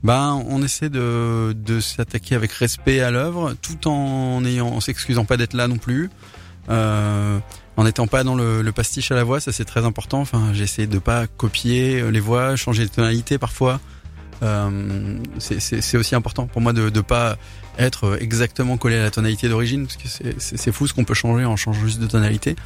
Ben, 0.02 0.42
on 0.48 0.62
essaie 0.62 0.88
de, 0.88 1.54
s'attaquer 1.80 2.34
avec 2.34 2.52
respect 2.52 3.00
à 3.00 3.10
l'œuvre, 3.10 3.54
tout 3.62 3.88
en 3.88 4.44
ayant, 4.44 4.68
en 4.68 4.80
s'excusant 4.80 5.24
pas 5.24 5.36
d'être 5.36 5.54
là 5.54 5.68
non 5.68 5.78
plus, 5.78 6.10
euh, 6.68 7.38
en 7.76 7.84
n'étant 7.84 8.06
pas 8.06 8.24
dans 8.24 8.34
le, 8.34 8.62
le 8.62 8.72
pastiche 8.72 9.12
à 9.12 9.14
la 9.14 9.24
voix, 9.24 9.40
ça 9.40 9.52
c'est 9.52 9.64
très 9.64 9.84
important. 9.84 10.20
Enfin, 10.20 10.50
j'essaie 10.52 10.86
de 10.86 10.98
pas 10.98 11.26
copier 11.26 12.10
les 12.10 12.20
voix, 12.20 12.56
changer 12.56 12.84
de 12.84 12.90
tonalité 12.90 13.38
parfois. 13.38 13.80
Euh, 14.42 15.18
c'est- 15.38 15.96
aussi 15.96 16.14
important 16.14 16.46
pour 16.46 16.60
moi 16.60 16.72
de 16.72 16.88
de 16.90 17.00
pas 17.00 17.36
être 17.78 18.18
exactement 18.20 18.76
collé 18.76 18.96
à 18.96 19.02
la 19.02 19.10
tonalité 19.10 19.48
d'origine 19.48 19.86
parce 19.86 19.96
que 19.96 20.08
c'est- 20.38 20.72
fou 20.72 20.86
ce 20.86 20.92
qu'on 20.94 21.04
peut 21.04 21.14
changer 21.14 21.44
en 21.44 21.56
changeant 21.56 21.80
juste 21.86 22.00
de 22.00 22.06
tonalité. 22.06 22.56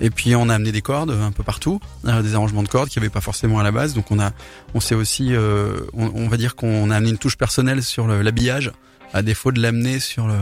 Et 0.00 0.10
puis 0.10 0.34
on 0.34 0.48
a 0.48 0.54
amené 0.54 0.72
des 0.72 0.82
cordes 0.82 1.10
un 1.10 1.30
peu 1.32 1.42
partout, 1.42 1.78
euh, 2.06 2.22
des 2.22 2.34
arrangements 2.34 2.62
de 2.62 2.68
cordes 2.68 2.88
qu'il 2.88 3.00
n'y 3.00 3.06
avait 3.06 3.12
pas 3.12 3.20
forcément 3.20 3.58
à 3.58 3.62
la 3.62 3.70
base. 3.70 3.94
Donc 3.94 4.10
on 4.10 4.18
a 4.18 4.32
on 4.74 4.80
sait 4.80 4.94
aussi, 4.94 5.34
euh, 5.34 5.76
on, 5.92 6.10
on 6.14 6.28
va 6.28 6.36
dire 6.36 6.56
qu'on 6.56 6.90
a 6.90 6.96
amené 6.96 7.10
une 7.10 7.18
touche 7.18 7.36
personnelle 7.36 7.82
sur 7.82 8.06
l'habillage, 8.08 8.72
à 9.14 9.22
défaut 9.22 9.52
de 9.52 9.60
l'amener 9.62 10.00
sur 10.00 10.26
le, 10.26 10.34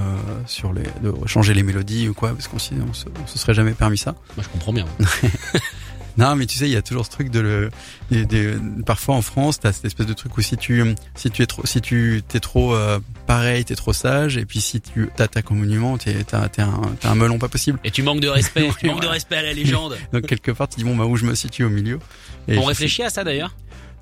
sur 0.47 0.73
les, 0.73 0.85
de 1.03 1.13
changer 1.27 1.53
les 1.55 1.63
mélodies 1.63 2.09
ou 2.09 2.15
quoi, 2.15 2.31
parce 2.31 2.49
qu'on 2.49 2.57
on 2.57 2.93
se, 2.95 3.07
on 3.23 3.27
se 3.27 3.39
serait 3.39 3.53
jamais 3.55 3.73
permis 3.73 3.99
ça. 3.99 4.15
Moi, 4.37 4.45
je 4.45 4.49
comprends 4.49 4.73
bien. 4.73 4.87
Non, 6.17 6.37
mais 6.37 6.47
tu 6.47 6.57
sais, 6.59 6.67
il 6.67 6.73
y 6.73 6.77
a 6.77 6.83
toujours 6.83 7.05
ce 7.07 7.11
truc 7.11 7.31
de 7.31 7.41
le, 7.41 7.71
des- 8.11 8.25
des- 8.25 8.55
parfois 8.87 9.17
en 9.17 9.23
France, 9.23 9.59
t'as 9.61 9.73
cette 9.73 9.85
espèce 9.85 10.07
de 10.07 10.13
truc 10.13 10.37
où 10.39 10.43
si 10.43 10.57
tu, 10.57 10.83
si 11.17 11.31
tu 11.31 11.43
es 11.43 11.47
trop, 11.47 11.67
si 11.67 11.81
tu 11.81 12.23
t'es 12.29 12.39
trop 12.41 12.75
euh, 12.75 13.01
pareil, 13.27 13.65
t'es 13.65 13.75
trop 13.75 13.93
sage, 13.93 14.37
et 14.37 14.45
puis 14.45 14.61
si 14.61 14.81
tu 14.81 15.09
t'attaques 15.17 15.51
au 15.51 15.55
monument, 15.55 15.99
t'es, 15.99 16.23
t'as, 16.25 16.49
t'es 16.49 16.63
un, 16.63 16.81
t'es 17.01 17.09
un 17.09 17.15
melon 17.17 17.39
pas 17.39 17.49
possible. 17.49 17.79
Et 17.85 17.91
tu 17.91 18.03
manques 18.03 18.21
de 18.21 18.29
respect. 18.29 18.69
tu 18.79 18.87
manques 18.87 19.03
de 19.03 19.07
respect 19.09 19.37
à 19.37 19.43
la 19.43 19.53
légende. 19.53 19.97
Donc 20.13 20.27
quelque 20.27 20.53
part, 20.53 20.69
tu 20.69 20.77
dis 20.77 20.85
bon 20.85 20.95
bah 20.97 21.05
où 21.05 21.17
je 21.17 21.25
me 21.25 21.35
situe 21.35 21.65
au 21.65 21.71
milieu? 21.71 21.99
Et 22.47 22.59
on 22.59 22.65
réfléchit 22.65 23.03
à 23.03 23.11
ça 23.11 23.25
d'ailleurs? 23.25 23.55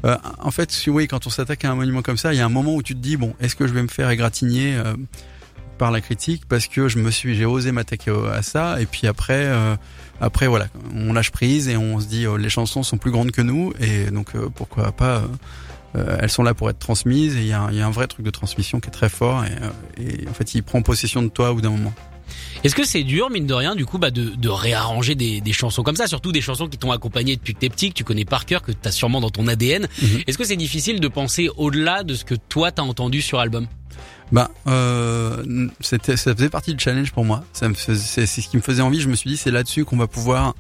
Euh, 0.05 0.17
en 0.41 0.51
fait, 0.51 0.71
si- 0.73 0.91
oui, 0.91 1.07
quand 1.07 1.27
on 1.27 1.31
s'attaque 1.31 1.65
à 1.65 1.71
un 1.71 1.77
monument 1.77 2.03
comme 2.03 2.17
ça, 2.17 2.35
il 2.35 2.37
y 2.37 2.41
a 2.41 2.45
un 2.45 2.49
moment 2.51 2.75
où 2.75 2.83
tu 2.83 2.95
te 2.95 2.99
dis 3.01 3.17
bon, 3.17 3.35
est-ce 3.41 3.55
que 3.57 3.67
je 3.69 3.73
vais 3.73 3.83
me 3.83 3.89
faire 3.89 4.11
égratigner 4.11 4.75
euh, 4.77 4.95
par 5.83 5.91
la 5.91 6.01
critique 6.01 6.43
parce 6.49 6.69
que 6.69 6.87
je 6.87 6.99
me 6.99 7.11
suis, 7.11 7.35
j'ai 7.35 7.45
osé 7.45 7.73
m'attaquer 7.73 8.15
à 8.33 8.43
ça, 8.43 8.81
et 8.81 8.87
puis 8.87 9.09
après, 9.09 9.47
euh, 9.47 9.75
après 10.21 10.47
voilà, 10.47 10.67
on 10.95 11.13
lâche 11.13 11.33
prise 11.33 11.67
et 11.69 11.77
on 11.77 11.99
se 11.99 12.07
dit 12.07 12.25
oh, 12.29 12.37
les 12.37 12.51
chansons 12.51 12.85
sont 12.85 12.99
plus 12.99 13.11
grandes 13.11 13.33
que 13.33 13.43
nous, 13.43 13.73
et 13.81 14.11
donc 14.13 14.29
euh, 14.37 14.49
pourquoi 14.55 14.93
pas. 14.93 15.17
euh, 15.17 15.27
euh, 15.97 16.17
elles 16.21 16.31
sont 16.31 16.45
là 16.45 16.55
pour 16.55 16.71
être 16.71 16.79
transmises 16.79 17.37
et 17.37 17.41
il 17.41 17.47
y, 17.49 17.53
a 17.53 17.61
un- 17.63 17.71
il 17.73 17.77
y 17.79 17.83
a 17.83 17.87
un 17.87 17.91
vrai 17.91 18.07
truc 18.07 18.25
de 18.25 18.31
transmission 18.31 18.81
qui 18.81 18.89
est 18.89 18.93
très 18.93 19.09
fort 19.11 19.45
et, 19.45 19.49
euh, 19.61 19.71
et 20.25 20.29
en 20.29 20.33
fait 20.33 20.55
il 20.55 20.63
prend 20.63 20.81
possession 20.83 21.21
de 21.23 21.29
toi 21.29 21.51
au 21.51 21.57
bout 21.57 21.61
d'un 21.63 21.71
moment. 21.71 21.93
Est-ce 22.65 22.75
que 22.75 22.85
c'est 22.85 23.03
dur, 23.03 23.31
mine 23.31 23.47
de 23.47 23.55
rien, 23.55 23.75
du 23.75 23.87
coup, 23.87 23.99
bah, 23.99 24.11
de, 24.11 24.31
de 24.31 24.49
réarranger 24.49 25.15
des, 25.15 25.41
des 25.41 25.53
chansons 25.53 25.83
comme 25.83 25.97
ça, 25.97 26.07
surtout 26.07 26.33
des 26.33 26.41
chansons 26.41 26.69
qui 26.69 26.79
t'ont 26.79 26.93
accompagné 26.93 27.37
depuis 27.37 27.55
que 27.55 27.61
t'es 27.61 27.69
petit, 27.69 27.91
que 27.91 27.95
tu 27.95 28.05
connais 28.05 28.25
par 28.25 28.47
cœur, 28.47 28.63
que 28.63 28.73
t'as 28.73 28.91
sûrement 28.91 29.21
dans 29.21 29.31
ton 29.31 29.47
ADN. 29.49 29.89
Mhm. 30.01 30.23
Est-ce 30.27 30.39
que 30.39 30.45
c'est 30.45 30.57
difficile 30.57 31.01
de 31.01 31.09
penser 31.09 31.49
au-delà 31.57 32.03
de 32.05 32.15
ce 32.15 32.25
que 32.25 32.35
toi 32.35 32.71
t'as 32.71 32.83
entendu 32.83 33.23
sur 33.23 33.41
album 33.41 33.67
Bah, 34.31 34.51
euh, 34.67 35.69
c'était, 35.81 36.17
ça 36.17 36.35
faisait 36.35 36.49
partie 36.49 36.75
du 36.75 36.83
challenge 36.83 37.13
pour 37.13 37.25
moi. 37.25 37.45
Ça 37.53 37.69
me 37.69 37.75
faisait, 37.75 38.27
c'est, 38.27 38.41
ce 38.41 38.49
qui 38.49 38.57
me 38.57 38.63
faisait 38.63 38.83
envie. 38.83 39.01
Je 39.01 39.09
me 39.09 39.15
suis 39.15 39.31
dit, 39.31 39.37
c'est 39.37 39.51
là-dessus 39.51 39.85
qu'on 39.85 39.97
va 39.97 40.07
pouvoir 40.07 40.55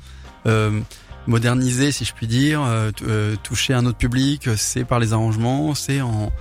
euh, 0.47 0.81
moderniser, 1.27 1.93
si 1.93 2.05
je 2.05 2.13
puis 2.13 2.27
dire, 2.27 2.63
euh, 2.63 2.91
euh, 3.07 3.37
toucher 3.43 3.75
un 3.75 3.87
autre 3.87 3.99
public. 3.99 4.49
C'est 4.57 4.85
par 4.85 4.99
les 4.99 5.13
arrangements, 5.13 5.75
c'est 5.75 6.01
en 6.01 6.33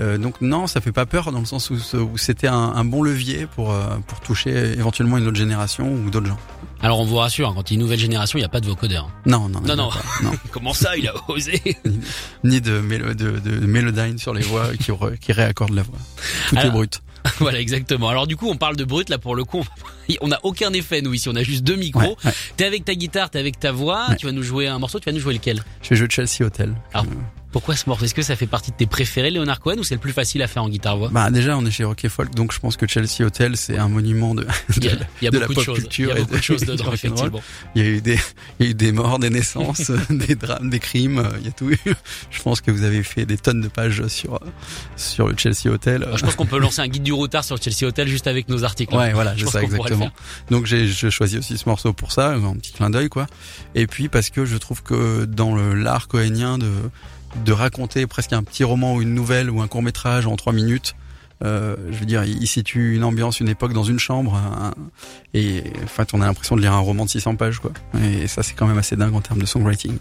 euh, 0.00 0.18
donc 0.18 0.40
non, 0.40 0.66
ça 0.66 0.80
fait 0.80 0.92
pas 0.92 1.06
peur 1.06 1.30
dans 1.32 1.38
le 1.40 1.44
sens 1.46 1.70
où, 1.70 1.74
où 1.96 2.18
c'était 2.18 2.48
un, 2.48 2.54
un 2.54 2.84
bon 2.84 3.02
levier 3.02 3.46
pour 3.54 3.72
euh, 3.72 3.96
pour 4.06 4.20
toucher 4.20 4.50
éventuellement 4.76 5.18
une 5.18 5.26
autre 5.26 5.36
génération 5.36 5.92
ou 5.92 6.10
d'autres 6.10 6.26
gens. 6.26 6.38
Alors 6.82 7.00
on 7.00 7.04
vous 7.04 7.16
rassure, 7.16 7.48
hein, 7.48 7.52
quand 7.56 7.70
il 7.70 7.74
y 7.74 7.76
a 7.76 7.78
une 7.78 7.82
nouvelle 7.82 7.98
génération, 8.00 8.38
il 8.38 8.42
n'y 8.42 8.46
a 8.46 8.50
pas 8.50 8.60
de 8.60 8.66
vocodeur. 8.66 9.08
Non, 9.26 9.48
non, 9.48 9.60
Non, 9.60 9.76
non. 9.76 9.90
non. 10.22 10.32
Comment 10.50 10.74
ça, 10.74 10.96
il 10.96 11.08
a 11.08 11.14
osé 11.28 11.62
ni 12.44 12.60
de, 12.60 12.78
mélo, 12.80 13.14
de, 13.14 13.38
de 13.38 13.66
mélodyne 13.66 14.18
sur 14.18 14.34
les 14.34 14.42
voix 14.42 14.74
qui, 14.76 14.90
re- 14.90 15.16
qui 15.18 15.32
réaccordent 15.32 15.74
la 15.74 15.82
voix. 15.82 15.98
Tout 16.50 16.56
Alors- 16.56 16.66
est 16.66 16.70
brut. 16.70 17.00
Voilà, 17.38 17.58
exactement. 17.58 18.10
Alors 18.10 18.26
du 18.26 18.36
coup, 18.36 18.50
on 18.50 18.56
parle 18.58 18.76
de 18.76 18.84
brut, 18.84 19.08
là 19.08 19.16
pour 19.16 19.34
le 19.34 19.44
coup, 19.44 19.64
on 20.20 20.28
n'a 20.28 20.38
aucun 20.42 20.74
effet, 20.74 21.00
nous 21.00 21.14
ici, 21.14 21.26
on 21.30 21.34
a 21.36 21.42
juste 21.42 21.64
deux 21.64 21.76
micros. 21.76 22.02
Ouais, 22.02 22.16
ouais. 22.26 22.32
T'es 22.58 22.66
avec 22.66 22.84
ta 22.84 22.94
guitare, 22.94 23.30
t'es 23.30 23.38
avec 23.38 23.58
ta 23.58 23.72
voix, 23.72 24.08
Ouais. 24.10 24.16
tu 24.16 24.26
vas 24.26 24.32
nous 24.32 24.42
jouer 24.42 24.68
un 24.68 24.78
morceau, 24.78 25.00
tu 25.00 25.06
vas 25.06 25.12
nous 25.12 25.20
jouer 25.20 25.32
lequel? 25.32 25.64
Je 25.80 25.88
vais 25.88 25.96
jouer 25.96 26.08
Chelsea 26.10 26.42
Hotel. 26.44 26.74
Alors, 26.92 27.06
Pourquoi 27.54 27.76
ce 27.76 27.88
morceau 27.88 28.04
Est-ce 28.04 28.14
que 28.14 28.22
ça 28.22 28.34
fait 28.34 28.48
partie 28.48 28.72
de 28.72 28.76
tes 28.76 28.86
préférés, 28.86 29.30
Leonard 29.30 29.60
Cohen, 29.60 29.76
ou 29.78 29.84
c'est 29.84 29.94
le 29.94 30.00
plus 30.00 30.12
facile 30.12 30.42
à 30.42 30.48
faire 30.48 30.64
en 30.64 30.68
guitare-voix 30.68 31.10
Bah 31.12 31.30
déjà 31.30 31.56
on 31.56 31.64
est 31.64 31.70
chez 31.70 31.84
Rock 31.84 32.04
et 32.04 32.08
Folk 32.08 32.34
donc 32.34 32.52
je 32.52 32.58
pense 32.58 32.76
que 32.76 32.88
Chelsea 32.88 33.20
Hotel 33.24 33.56
c'est 33.56 33.78
un 33.78 33.86
monument 33.88 34.34
de, 34.34 34.44
Il 34.76 34.84
y 34.84 34.88
a, 34.88 34.96
de- 34.96 35.04
il 35.22 35.24
y 35.24 35.28
a 35.28 35.30
de 35.30 35.38
la 35.38 35.46
de 35.46 35.54
pop 35.54 35.62
choses. 35.64 35.78
culture 35.78 36.10
Il 36.10 36.14
y 36.14 36.18
a 36.18 36.18
et 36.18 36.22
beaucoup 36.24 36.36
de 36.36 36.42
choses 36.42 36.60
du 36.62 36.66
dedans, 36.66 36.92
effectivement. 36.92 37.40
il 37.76 37.82
y 37.82 37.86
a 37.86 37.88
eu 37.88 38.00
des 38.00 38.18
il 38.58 38.66
y 38.66 38.68
a 38.68 38.70
eu 38.72 38.74
des 38.74 38.90
morts 38.90 39.20
des 39.20 39.30
naissances 39.30 39.92
des 40.10 40.34
drames 40.34 40.68
des 40.68 40.80
crimes 40.80 41.18
euh, 41.20 41.28
il 41.38 41.46
y 41.46 41.48
a 41.48 41.52
tout 41.52 41.70
eu 41.70 41.78
je 42.30 42.42
pense 42.42 42.60
que 42.60 42.72
vous 42.72 42.82
avez 42.82 43.04
fait 43.04 43.24
des 43.24 43.36
tonnes 43.38 43.60
de 43.60 43.68
pages 43.68 44.04
sur 44.08 44.40
sur 44.96 45.28
le 45.28 45.36
Chelsea 45.36 45.68
Hotel 45.72 46.02
Alors, 46.02 46.18
je 46.18 46.24
pense 46.24 46.34
qu'on 46.34 46.46
peut 46.46 46.58
lancer 46.58 46.80
un 46.80 46.88
guide 46.88 47.04
du 47.04 47.12
routard 47.12 47.44
sur 47.44 47.56
Chelsea 47.62 47.84
Hotel 47.86 48.08
juste 48.08 48.26
avec 48.26 48.48
nos 48.48 48.64
articles. 48.64 48.94
Ouais, 48.96 49.12
voilà, 49.12 49.36
Je 49.36 49.46
ça 49.46 49.60
le 49.60 49.66
exactement. 49.66 50.10
Donc 50.50 50.66
j'ai 50.66 50.88
je 50.88 51.08
choisis 51.08 51.38
aussi 51.38 51.56
ce 51.56 51.68
morceau 51.68 51.92
pour 51.92 52.10
ça, 52.10 52.30
un 52.32 52.54
petit 52.56 52.72
clin 52.72 52.90
d'œil 52.90 53.08
quoi. 53.08 53.26
Et 53.76 53.86
puis 53.86 54.08
parce 54.08 54.30
que 54.30 54.44
je 54.44 54.56
trouve 54.56 54.82
que 54.82 55.24
dans 55.24 55.54
le 55.54 55.74
l'art 55.74 56.08
cohénien 56.08 56.58
de 56.58 56.68
de 57.44 57.52
raconter 57.52 58.06
presque 58.06 58.32
un 58.32 58.42
petit 58.42 58.64
roman 58.64 58.94
ou 58.94 59.02
une 59.02 59.14
nouvelle 59.14 59.50
ou 59.50 59.60
un 59.60 59.68
court 59.68 59.82
métrage 59.82 60.26
en 60.26 60.36
trois 60.36 60.52
minutes, 60.52 60.94
Euh, 61.42 61.76
je 61.90 61.98
veux 61.98 62.06
dire, 62.06 62.22
il 62.24 62.46
situe 62.46 62.94
une 62.94 63.02
ambiance, 63.04 63.40
une 63.40 63.48
époque 63.48 63.72
dans 63.74 63.82
une 63.82 63.98
chambre, 63.98 64.40
et 65.34 65.64
en 65.82 65.86
fait, 65.88 66.14
on 66.14 66.22
a 66.22 66.26
l'impression 66.26 66.54
de 66.56 66.60
lire 66.62 66.72
un 66.72 66.78
roman 66.78 67.04
de 67.04 67.10
600 67.10 67.34
pages, 67.36 67.58
quoi. 67.58 67.72
Et 68.02 68.28
ça, 68.28 68.42
c'est 68.44 68.54
quand 68.54 68.66
même 68.68 68.78
assez 68.78 68.94
dingue 68.96 69.14
en 69.14 69.20
termes 69.20 69.40
de 69.40 69.44
songwriting. 69.46 69.98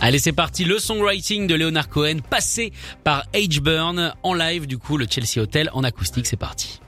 Allez, 0.00 0.20
c'est 0.20 0.32
parti, 0.32 0.64
le 0.64 0.78
songwriting 0.78 1.48
de 1.48 1.54
Leonard 1.56 1.88
Cohen, 1.88 2.18
passé 2.30 2.72
par 3.02 3.24
H-Burn 3.34 4.14
en 4.22 4.32
live, 4.32 4.66
du 4.68 4.78
coup, 4.78 4.96
le 4.96 5.06
Chelsea 5.10 5.42
Hotel 5.42 5.68
en 5.74 5.82
acoustique, 5.82 6.26
c'est 6.26 6.38
parti. 6.38 6.80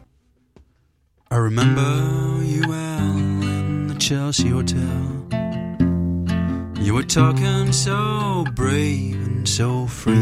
I 1.30 1.34
remember 1.34 1.82
you 2.46 2.62
well 2.66 3.00
in 3.42 3.88
the 3.92 4.00
Chelsea 4.00 4.50
Hotel. 4.52 4.78
You 6.88 6.94
were 6.94 7.02
talking 7.02 7.70
so 7.70 8.46
brave 8.54 9.14
and 9.26 9.46
so 9.46 9.86
free. 9.86 10.14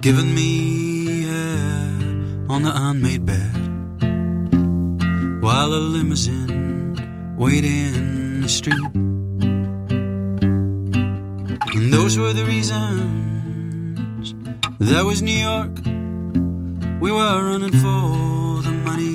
Giving 0.00 0.34
me 0.34 1.24
head 1.24 2.48
on 2.48 2.62
the 2.62 2.72
unmade 2.74 3.26
bed. 3.26 3.52
While 5.42 5.74
a 5.74 5.82
limousine 5.94 7.36
waited 7.36 7.66
in 7.66 8.40
the 8.40 8.48
street. 8.48 8.90
And 11.74 11.92
those 11.92 12.16
were 12.16 12.32
the 12.32 12.46
reasons. 12.46 14.34
That 14.78 15.04
was 15.04 15.20
New 15.20 15.40
York. 15.50 15.76
We 17.02 17.12
were 17.12 17.44
running 17.50 17.76
for 17.84 18.62
the 18.62 18.72
money 18.82 19.14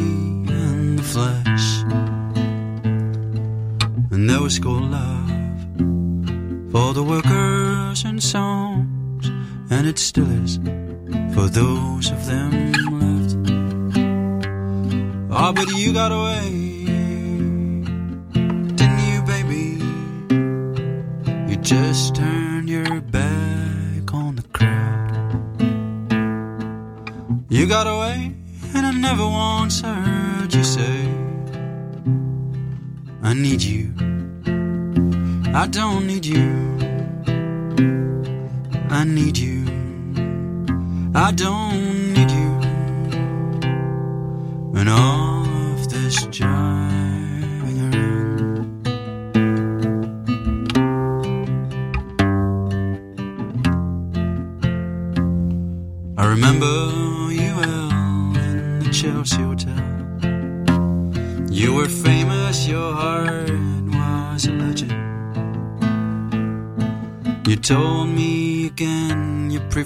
and 0.54 1.00
the 1.00 1.04
flesh. 1.04 2.05
And 4.16 4.30
there 4.30 4.42
was 4.42 4.56
school 4.56 4.80
love 4.80 5.30
for 6.72 6.94
the 6.94 7.04
workers 7.04 8.06
and 8.06 8.24
songs. 8.24 9.28
And 9.70 9.86
it 9.86 10.00
still 10.00 10.32
is 10.42 10.56
for 11.36 11.50
those 11.50 12.12
of 12.12 12.26
them 12.26 12.72
left. 12.96 13.36
Oh, 15.32 15.52
but 15.54 15.68
you 15.74 15.92
got 15.92 16.14
away. 16.14 16.50
Didn't 18.80 19.04
you, 19.12 19.22
baby? 19.34 19.84
You 21.52 21.58
just 21.58 22.16
turned 22.16 22.70
your 22.70 23.02
back 23.02 24.14
on 24.14 24.38
the 24.38 24.46
crowd. 24.54 25.12
You 27.50 27.68
got 27.68 27.86
away, 27.86 28.34
and 28.76 28.86
I 28.86 28.92
never 28.92 29.28
once 29.28 29.82
heard 29.82 30.54
you 30.54 30.64
say, 30.64 31.15
I 33.28 33.34
need 33.34 33.64
you. 33.64 33.92
I 35.52 35.66
don't 35.66 36.06
need 36.06 36.28
you. 36.28 36.78
I 38.88 39.04
need 39.04 39.36
you. 39.36 39.66
I 41.16 41.32
don't 41.32 42.14
need 42.14 42.30
you. 42.30 42.52
And 44.80 44.90
all 44.90 45.74
of 45.74 45.90
this 45.90 46.28
driving 46.28 46.85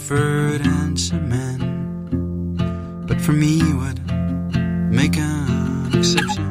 preferred 0.10 0.62
handsome 0.62 1.30
men. 1.30 3.06
But 3.06 3.22
for 3.22 3.32
me, 3.32 3.62
would 3.62 4.00
make 4.92 5.16
an 5.16 5.94
exception. 5.94 6.50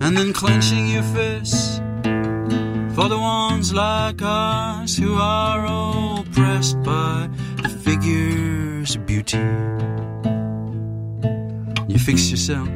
And 0.00 0.16
then 0.16 0.32
clenching 0.32 0.88
your 0.88 1.04
fists 1.14 1.78
for 2.96 3.08
the 3.08 3.18
ones 3.20 3.72
like 3.72 4.20
us 4.22 4.96
who 4.96 5.14
are 5.14 5.66
oppressed 6.18 6.82
by 6.82 7.28
the 7.62 7.68
figures 7.68 8.96
of 8.96 9.06
beauty. 9.06 9.38
You 11.86 11.98
fixed 12.00 12.32
yourself. 12.32 12.68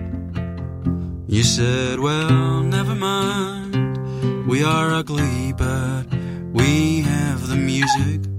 You 1.26 1.42
said, 1.42 1.99
well, 1.99 2.61
never 2.61 2.94
mind. 2.94 4.46
We 4.46 4.62
are 4.62 4.90
ugly, 4.92 5.52
but 5.54 6.04
we 6.52 7.00
have 7.00 7.49
the 7.49 7.56
music. 7.56 8.33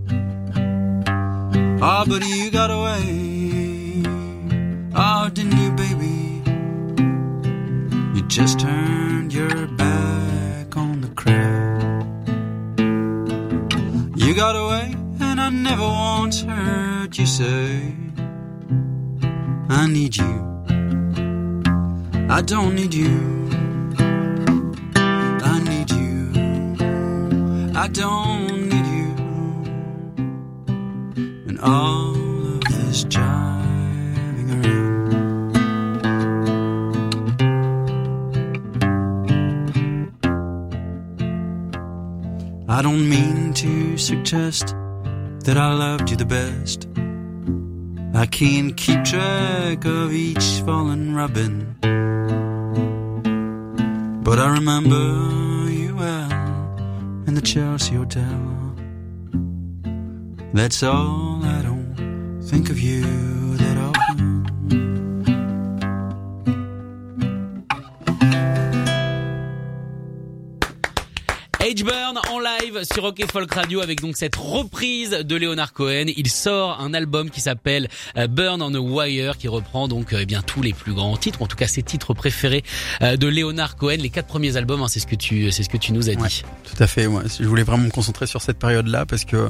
Ah, 1.81 2.05
but 2.07 2.23
you 2.25 2.49
got 2.51 2.71
away. 2.71 4.01
Oh, 4.95 5.29
didn't 5.33 5.57
you, 5.57 5.71
baby? 5.71 6.41
You 8.15 8.21
just 8.27 8.59
turned 8.61 9.33
your 9.33 9.67
back 9.67 10.77
on 10.77 11.01
the 11.01 11.09
crowd. 11.09 12.07
You 14.17 14.33
got 14.33 14.55
away, 14.55 14.95
and 15.19 15.41
I 15.41 15.49
never 15.49 15.83
once 15.83 16.41
heard 16.43 17.17
you 17.17 17.25
say, 17.25 17.93
I 19.69 19.87
need 19.87 20.15
you. 20.15 20.45
I 22.29 22.41
don't 22.41 22.73
need 22.73 22.93
you. 22.93 23.49
I 25.51 25.59
need 25.69 25.91
you. 25.91 26.31
I 27.75 27.87
don't 27.89 28.54
all 31.65 32.15
of 32.15 32.61
this 32.65 33.03
driving 33.05 34.51
around. 34.51 35.05
I 42.69 42.81
don't 42.81 43.09
mean 43.09 43.53
to 43.55 43.97
suggest 43.97 44.75
that 45.45 45.57
I 45.57 45.73
loved 45.73 46.11
you 46.11 46.17
the 46.17 46.25
best. 46.25 46.87
I 48.13 48.25
can't 48.27 48.77
keep 48.77 49.03
track 49.03 49.85
of 49.85 50.13
each 50.13 50.61
fallen 50.65 51.15
robin. 51.15 51.75
But 54.23 54.39
I 54.39 54.47
remember 54.49 55.69
you 55.69 55.95
well 55.95 56.31
in 57.27 57.33
the 57.33 57.41
Chelsea 57.41 57.95
Hotel. 57.95 58.64
That's 60.55 60.83
all 60.83 61.41
I 61.43 61.61
don't 61.63 62.39
think 62.41 62.69
of 62.69 62.79
you 62.79 63.03
that 63.57 63.77
often. 63.77 64.45
H-Burn 71.59 72.19
en 72.31 72.39
live 72.39 72.85
sur 72.89 73.03
Rock 73.03 73.19
et 73.19 73.27
Folk 73.29 73.53
Radio 73.53 73.81
avec 73.81 73.99
donc 73.99 74.15
cette 74.15 74.37
reprise 74.37 75.09
de 75.09 75.35
Leonard 75.35 75.73
Cohen. 75.73 76.05
Il 76.15 76.29
sort 76.29 76.79
un 76.79 76.93
album 76.93 77.29
qui 77.29 77.41
s'appelle 77.41 77.89
euh, 78.15 78.27
Burn 78.27 78.61
on 78.61 78.73
a 78.73 78.79
Wire 78.79 79.37
qui 79.37 79.49
reprend 79.49 79.89
donc 79.89 80.13
euh, 80.13 80.19
eh 80.21 80.25
bien 80.25 80.41
tous 80.41 80.61
les 80.61 80.71
plus 80.71 80.93
grands 80.93 81.17
titres, 81.17 81.41
en 81.41 81.47
tout 81.47 81.57
cas 81.57 81.67
ses 81.67 81.83
titres 81.83 82.13
préférés 82.13 82.63
euh, 83.01 83.17
de 83.17 83.27
Leonard 83.27 83.75
Cohen. 83.75 83.97
Les 83.99 84.09
quatre 84.09 84.27
premiers 84.27 84.55
albums, 84.55 84.81
hein, 84.81 84.87
c'est 84.87 85.01
ce 85.01 85.07
que 85.07 85.17
tu 85.17 85.51
c'est 85.51 85.63
ce 85.63 85.69
que 85.69 85.77
tu 85.77 85.91
nous 85.91 86.09
as 86.09 86.15
dit. 86.15 86.23
Ouais, 86.23 86.29
tout 86.63 86.81
à 86.81 86.87
fait. 86.87 87.07
Ouais. 87.07 87.23
Je 87.41 87.45
voulais 87.45 87.63
vraiment 87.63 87.83
me 87.83 87.91
concentrer 87.91 88.25
sur 88.25 88.41
cette 88.41 88.57
période-là 88.57 89.05
parce 89.05 89.25
que 89.25 89.49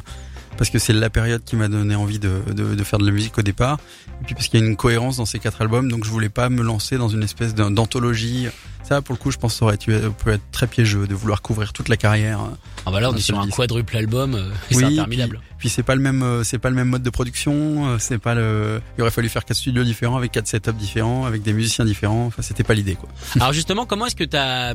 parce 0.57 0.69
que 0.69 0.79
c'est 0.79 0.93
la 0.93 1.09
période 1.09 1.43
qui 1.43 1.55
m'a 1.55 1.67
donné 1.67 1.95
envie 1.95 2.19
de, 2.19 2.41
de, 2.53 2.83
faire 2.83 2.99
de 2.99 3.05
la 3.05 3.11
musique 3.11 3.37
au 3.37 3.41
départ, 3.41 3.79
et 4.21 4.25
puis 4.25 4.35
parce 4.35 4.47
qu'il 4.47 4.59
y 4.59 4.63
a 4.63 4.65
une 4.65 4.75
cohérence 4.75 5.17
dans 5.17 5.25
ces 5.25 5.39
quatre 5.39 5.61
albums, 5.61 5.89
donc 5.91 6.05
je 6.05 6.09
voulais 6.09 6.29
pas 6.29 6.49
me 6.49 6.63
lancer 6.63 6.97
dans 6.97 7.09
une 7.09 7.23
espèce 7.23 7.55
d'anthologie. 7.55 8.47
Ça, 8.87 9.01
pour 9.01 9.13
le 9.13 9.19
coup, 9.19 9.31
je 9.31 9.37
pense 9.37 9.53
que 9.53 9.59
ça 9.59 9.65
aurait 9.65 9.77
peut 9.77 10.31
être 10.31 10.51
très 10.51 10.67
piégeux 10.67 11.07
de 11.07 11.15
vouloir 11.15 11.41
couvrir 11.41 11.73
toute 11.73 11.89
la 11.89 11.97
carrière. 11.97 12.39
Ah 12.85 12.91
bah 12.91 12.99
là, 12.99 13.09
on 13.09 13.15
est 13.15 13.19
sur 13.19 13.39
un 13.39 13.49
quadruple 13.49 13.97
album, 13.97 14.35
euh, 14.35 14.49
oui, 14.69 14.77
c'est 14.77 14.85
interminable. 14.85 15.39
Puis, 15.39 15.55
puis 15.57 15.69
c'est 15.69 15.83
pas 15.83 15.95
le 15.95 16.01
même, 16.01 16.43
c'est 16.43 16.59
pas 16.59 16.69
le 16.69 16.75
même 16.75 16.89
mode 16.89 17.01
de 17.01 17.09
production, 17.09 17.97
c'est 17.99 18.19
pas 18.19 18.35
le. 18.35 18.81
Il 18.97 19.01
aurait 19.01 19.11
fallu 19.11 19.29
faire 19.29 19.43
quatre 19.43 19.57
studios 19.57 19.83
différents 19.83 20.17
avec 20.17 20.31
quatre 20.31 20.47
setups 20.47 20.73
différents, 20.73 21.25
avec 21.25 21.41
des 21.41 21.53
musiciens 21.53 21.85
différents. 21.85 22.27
Enfin, 22.27 22.41
c'était 22.41 22.63
pas 22.63 22.75
l'idée, 22.75 22.95
quoi. 22.95 23.09
Alors 23.35 23.53
justement, 23.53 23.85
comment 23.85 24.05
est-ce 24.05 24.15
que 24.15 24.23
t'as 24.23 24.73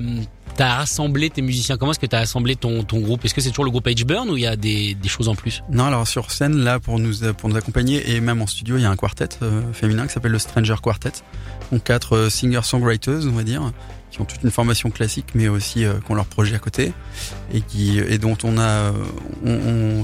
t'as 0.57 0.75
rassemblé 0.75 1.31
tes 1.31 1.43
musiciens? 1.43 1.77
Comment 1.77 1.93
est-ce 1.93 2.01
que 2.01 2.07
t'as 2.07 2.19
assemblé 2.19 2.57
ton 2.57 2.83
ton 2.83 3.01
groupe? 3.01 3.25
Est-ce 3.25 3.35
que 3.35 3.41
c'est 3.41 3.51
toujours 3.51 3.65
le 3.65 3.71
groupe 3.71 3.87
H-Burn 3.87 4.29
ou 4.29 4.37
il 4.37 4.43
y 4.43 4.47
a 4.47 4.57
des 4.57 4.95
des 4.95 5.09
choses 5.09 5.29
en 5.29 5.35
plus? 5.35 5.63
Non, 5.71 5.85
alors 5.85 6.09
sur 6.09 6.31
scène 6.31 6.57
là 6.57 6.81
pour 6.81 6.99
nous 6.99 7.33
pour 7.35 7.49
nous 7.49 7.57
accompagner 7.57 8.11
et 8.11 8.21
même 8.21 8.43
en 8.43 8.47
studio, 8.47 8.77
il 8.77 8.83
y 8.83 8.87
a 8.87 8.91
un 8.91 8.97
quartet 8.97 9.29
euh, 9.43 9.73
féminin 9.73 10.07
qui 10.07 10.13
s'appelle 10.13 10.33
le 10.33 10.39
Stranger 10.39 10.77
Quartet. 10.83 11.13
Donc 11.73 11.85
quatre 11.85 12.17
euh, 12.17 12.31
singer-songwriters, 12.31 13.27
on 13.27 13.33
va 13.33 13.45
dire, 13.45 13.73
qui 14.11 14.21
ont 14.21 14.25
toute 14.25 14.43
une 14.43 14.51
formation 14.51 14.91
classique, 14.91 15.29
mais 15.35 15.49
aussi 15.49 15.85
euh, 15.85 15.95
qui 16.05 16.11
ont 16.11 16.15
leur 16.15 16.27
projet 16.27 16.55
à 16.55 16.59
côté 16.59 16.93
et 17.53 17.61
qui 17.61 17.99
et 17.99 18.19
dont 18.19 18.37
on 18.43 18.59
a, 18.59 18.93
on, 19.45 20.01
on 20.01 20.03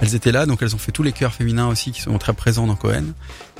elles 0.00 0.14
étaient 0.14 0.32
là, 0.32 0.46
donc 0.46 0.62
elles 0.62 0.74
ont 0.74 0.78
fait 0.78 0.92
tous 0.92 1.02
les 1.02 1.12
chœurs 1.12 1.34
féminins 1.34 1.66
aussi 1.68 1.92
qui 1.92 2.00
sont 2.00 2.16
très 2.18 2.32
présents 2.32 2.66
dans 2.66 2.76
Cohen. 2.76 3.04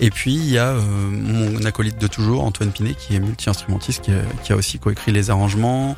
Et 0.00 0.11
puis 0.11 0.35
il 0.35 0.50
y 0.50 0.59
a 0.59 0.69
euh, 0.69 0.81
mon 0.81 1.64
acolyte 1.64 2.00
de 2.00 2.07
toujours, 2.07 2.45
Antoine 2.45 2.71
Pinet, 2.71 2.95
qui 2.95 3.16
est 3.16 3.21
multi-instrumentiste, 3.21 4.02
qui, 4.02 4.12
qui, 4.43 4.52
a 4.52 4.57
aussi 4.57 4.78
coécrit 4.78 5.12
les 5.12 5.31
arrangements, 5.31 5.97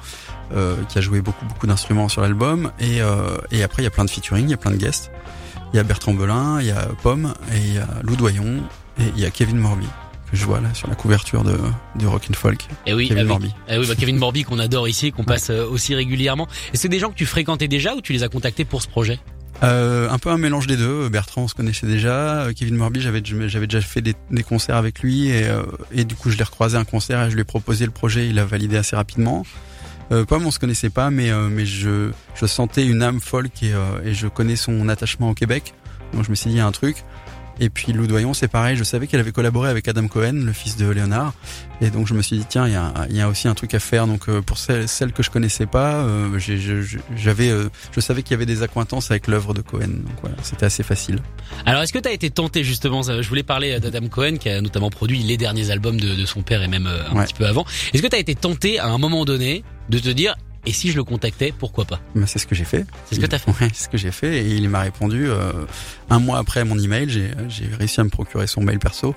euh, 0.54 0.76
qui 0.88 0.98
a 0.98 1.00
joué 1.00 1.20
beaucoup 1.20 1.44
beaucoup 1.44 1.66
d'instruments 1.66 2.08
sur 2.08 2.22
l'album. 2.22 2.72
Et, 2.80 2.98
et 3.50 3.62
après 3.62 3.82
il 3.82 3.84
y 3.84 3.88
a 3.88 3.90
plein 3.90 4.04
de 4.04 4.10
featuring, 4.10 4.46
il 4.46 4.50
y 4.50 4.54
a 4.54 4.58
plein 4.58 4.70
de 4.70 4.76
guests. 4.76 5.10
Il 5.72 5.76
y 5.76 5.80
a 5.80 5.82
Bertrand 5.82 6.14
Belin, 6.14 6.60
il 6.60 6.66
y 6.68 6.70
a 6.70 6.86
Pomme, 7.02 7.34
et 7.52 7.58
il 7.58 7.74
y 7.74 7.78
a 7.78 7.88
Lou 8.02 8.16
Doyon, 8.16 8.62
et 8.98 9.02
il 9.16 9.20
y 9.20 9.26
a 9.26 9.30
Kevin 9.30 9.58
Morby 9.58 9.88
que 10.36 10.42
je 10.42 10.46
vois 10.46 10.60
là 10.60 10.72
sur 10.74 10.88
la 10.88 10.94
couverture 10.94 11.42
de, 11.44 11.58
de 11.98 12.06
Rock 12.06 12.22
and 12.30 12.34
Folk. 12.34 12.66
Et 12.86 12.94
oui, 12.94 13.08
Kevin 13.08 13.18
avec- 13.18 13.28
Morby. 13.30 13.54
eh 13.68 13.78
oui, 13.78 13.86
bah, 13.88 13.94
Kevin 13.98 14.16
Morby 14.18 14.44
qu'on 14.44 14.58
adore 14.58 14.88
ici, 14.88 15.10
qu'on 15.12 15.24
passe 15.24 15.50
euh, 15.50 15.66
aussi 15.66 15.94
régulièrement. 15.94 16.46
Et 16.72 16.76
c'est 16.76 16.88
des 16.88 16.98
gens 16.98 17.10
que 17.10 17.16
tu 17.16 17.26
fréquentais 17.26 17.68
déjà 17.68 17.94
ou 17.94 18.00
tu 18.00 18.12
les 18.12 18.22
as 18.22 18.28
contactés 18.28 18.64
pour 18.64 18.82
ce 18.82 18.88
projet? 18.88 19.18
Euh, 19.62 20.10
un 20.10 20.18
peu 20.18 20.28
un 20.30 20.36
mélange 20.36 20.66
des 20.66 20.76
deux. 20.76 21.08
Bertrand, 21.08 21.42
on 21.44 21.48
se 21.48 21.54
connaissait 21.54 21.86
déjà. 21.86 22.42
Euh, 22.44 22.52
Kevin 22.54 22.76
Morby, 22.76 23.00
j'avais 23.00 23.22
j'avais 23.24 23.66
déjà 23.66 23.80
fait 23.80 24.02
des, 24.02 24.14
des 24.30 24.42
concerts 24.42 24.76
avec 24.76 25.00
lui 25.00 25.28
et, 25.28 25.44
euh, 25.44 25.62
et 25.92 26.04
du 26.04 26.14
coup 26.14 26.30
je 26.30 26.36
l'ai 26.36 26.44
recroisé 26.44 26.76
à 26.76 26.80
un 26.80 26.84
concert 26.84 27.22
et 27.24 27.30
je 27.30 27.34
lui 27.34 27.40
ai 27.40 27.44
proposé 27.44 27.86
le 27.86 27.90
projet. 27.90 28.28
Il 28.28 28.38
a 28.38 28.44
validé 28.44 28.76
assez 28.76 28.94
rapidement. 28.96 29.44
Euh, 30.12 30.24
Pomme, 30.26 30.46
on 30.46 30.50
se 30.50 30.58
connaissait 30.58 30.90
pas, 30.90 31.10
mais 31.10 31.30
euh, 31.30 31.48
mais 31.50 31.64
je 31.64 32.10
je 32.34 32.44
sentais 32.46 32.84
une 32.86 33.02
âme 33.02 33.20
folk 33.20 33.62
et, 33.62 33.72
et 34.04 34.12
je 34.12 34.26
connais 34.28 34.56
son 34.56 34.88
attachement 34.90 35.30
au 35.30 35.34
Québec. 35.34 35.72
Donc 36.12 36.24
je 36.24 36.30
me 36.30 36.34
suis 36.34 36.50
dit 36.50 36.56
il 36.56 36.58
y 36.58 36.60
a 36.60 36.66
un 36.66 36.72
truc. 36.72 36.96
Et 37.58 37.70
puis 37.70 37.92
Lou 37.92 38.06
Doyon, 38.06 38.34
c'est 38.34 38.48
pareil. 38.48 38.76
Je 38.76 38.84
savais 38.84 39.06
qu'elle 39.06 39.20
avait 39.20 39.32
collaboré 39.32 39.70
avec 39.70 39.88
Adam 39.88 40.08
Cohen, 40.08 40.32
le 40.44 40.52
fils 40.52 40.76
de 40.76 40.86
Léonard. 40.88 41.32
Et 41.80 41.90
donc 41.90 42.06
je 42.06 42.14
me 42.14 42.22
suis 42.22 42.38
dit 42.38 42.44
tiens, 42.48 42.66
il 42.66 42.72
y 42.72 42.76
a, 42.76 42.92
y 43.10 43.20
a 43.20 43.28
aussi 43.28 43.48
un 43.48 43.54
truc 43.54 43.72
à 43.74 43.78
faire. 43.78 44.06
Donc 44.06 44.28
euh, 44.28 44.42
pour 44.42 44.58
celles, 44.58 44.88
celles 44.88 45.12
que 45.12 45.22
je 45.22 45.30
connaissais 45.30 45.66
pas, 45.66 45.94
euh, 46.04 46.38
j'avais, 47.16 47.48
euh, 47.50 47.68
je 47.92 48.00
savais 48.00 48.22
qu'il 48.22 48.32
y 48.32 48.34
avait 48.34 48.46
des 48.46 48.62
accointances 48.62 49.10
avec 49.10 49.26
l'œuvre 49.26 49.54
de 49.54 49.62
Cohen. 49.62 49.88
Donc 49.88 50.16
voilà, 50.20 50.36
c'était 50.42 50.66
assez 50.66 50.82
facile. 50.82 51.18
Alors 51.64 51.82
est-ce 51.82 51.92
que 51.92 51.98
tu 51.98 52.08
as 52.08 52.12
été 52.12 52.30
tenté 52.30 52.64
justement 52.64 53.02
Je 53.02 53.28
voulais 53.28 53.42
parler 53.42 53.78
d'Adam 53.80 54.06
Cohen 54.08 54.36
qui 54.38 54.48
a 54.48 54.60
notamment 54.60 54.90
produit 54.90 55.18
les 55.20 55.36
derniers 55.36 55.70
albums 55.70 55.98
de, 56.00 56.14
de 56.14 56.26
son 56.26 56.42
père 56.42 56.62
et 56.62 56.68
même 56.68 56.86
euh, 56.86 57.08
un 57.10 57.16
Ouais. 57.16 57.24
petit 57.24 57.34
peu 57.34 57.46
avant. 57.46 57.64
Est-ce 57.94 58.02
que 58.02 58.08
tu 58.08 58.16
as 58.16 58.20
été 58.20 58.34
tenté 58.34 58.78
à 58.78 58.86
un 58.88 58.98
moment 58.98 59.24
donné 59.24 59.64
de 59.88 59.98
te 59.98 60.08
dire 60.08 60.34
et 60.66 60.72
si 60.72 60.90
je 60.90 60.96
le 60.96 61.04
contactais, 61.04 61.52
pourquoi 61.56 61.84
pas? 61.84 62.00
Ben, 62.14 62.26
c'est 62.26 62.38
ce 62.38 62.46
que 62.46 62.54
j'ai 62.54 62.64
fait. 62.64 62.84
C'est 63.06 63.14
ce 63.16 63.20
que 63.20 63.26
t'as 63.26 63.38
fait. 63.38 63.50
Ouais, 63.50 63.70
c'est 63.72 63.84
ce 63.84 63.88
que 63.88 63.96
j'ai 63.96 64.10
fait 64.10 64.38
et 64.44 64.48
il 64.56 64.68
m'a 64.68 64.80
répondu 64.80 65.26
euh, 65.28 65.52
un 66.10 66.18
mois 66.18 66.38
après 66.38 66.64
mon 66.64 66.78
email. 66.78 67.08
J'ai 67.08 67.66
réussi 67.78 68.00
à 68.00 68.04
me 68.04 68.10
procurer 68.10 68.46
son 68.46 68.62
mail 68.62 68.78
perso. 68.78 69.14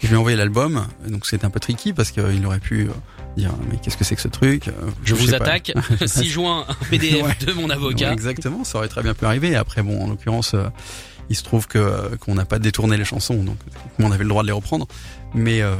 Et 0.00 0.06
je 0.06 0.08
lui 0.08 0.14
ai 0.14 0.18
envoyé 0.18 0.36
l'album. 0.36 0.86
Donc 1.08 1.26
c'était 1.26 1.44
un 1.44 1.50
peu 1.50 1.60
tricky 1.60 1.92
parce 1.92 2.10
qu'il 2.10 2.44
aurait 2.46 2.58
pu 2.58 2.82
euh, 2.88 2.92
dire 3.36 3.50
mais 3.70 3.76
qu'est-ce 3.82 3.96
que 3.96 4.04
c'est 4.04 4.16
que 4.16 4.22
ce 4.22 4.28
truc? 4.28 4.68
Euh, 4.68 4.72
Je 5.04 5.14
vous 5.14 5.34
attaque, 5.34 5.72
6 6.06 6.28
juin, 6.28 6.66
un 6.68 6.84
PDF 6.86 7.22
Ouais. 7.24 7.36
de 7.46 7.52
mon 7.52 7.66
Ouais, 7.66 7.72
avocat. 7.74 8.12
exactement, 8.12 8.64
ça 8.64 8.78
aurait 8.78 8.88
très 8.88 9.02
bien 9.02 9.14
pu 9.14 9.24
arriver. 9.26 9.54
Après, 9.54 9.82
bon, 9.82 10.02
en 10.04 10.08
l'occurrence, 10.08 10.54
euh, 10.54 10.64
il 11.30 11.36
se 11.36 11.42
trouve 11.42 11.66
que 11.66 11.78
euh, 11.78 12.16
qu'on 12.16 12.34
n'a 12.34 12.44
pas 12.44 12.58
détourné 12.58 12.96
les 12.96 13.04
chansons, 13.04 13.42
donc 13.42 13.56
on 13.98 14.10
avait 14.12 14.24
le 14.24 14.28
droit 14.28 14.42
de 14.42 14.48
les 14.48 14.52
reprendre. 14.52 14.86
Mais 15.34 15.62
euh, 15.62 15.76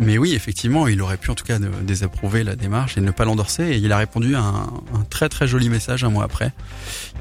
mais 0.00 0.16
oui, 0.16 0.34
effectivement, 0.34 0.88
il 0.88 1.00
aurait 1.02 1.18
pu 1.18 1.30
en 1.30 1.34
tout 1.34 1.44
cas 1.44 1.58
désapprouver 1.58 2.42
la 2.42 2.56
démarche 2.56 2.96
et 2.96 3.00
ne 3.00 3.10
pas 3.10 3.24
l'endorser. 3.24 3.64
Et 3.64 3.76
il 3.76 3.92
a 3.92 3.98
répondu 3.98 4.34
à 4.34 4.40
un, 4.40 4.66
très 5.10 5.28
très 5.28 5.46
joli 5.46 5.68
message 5.68 6.04
un 6.04 6.10
mois 6.10 6.24
après, 6.24 6.52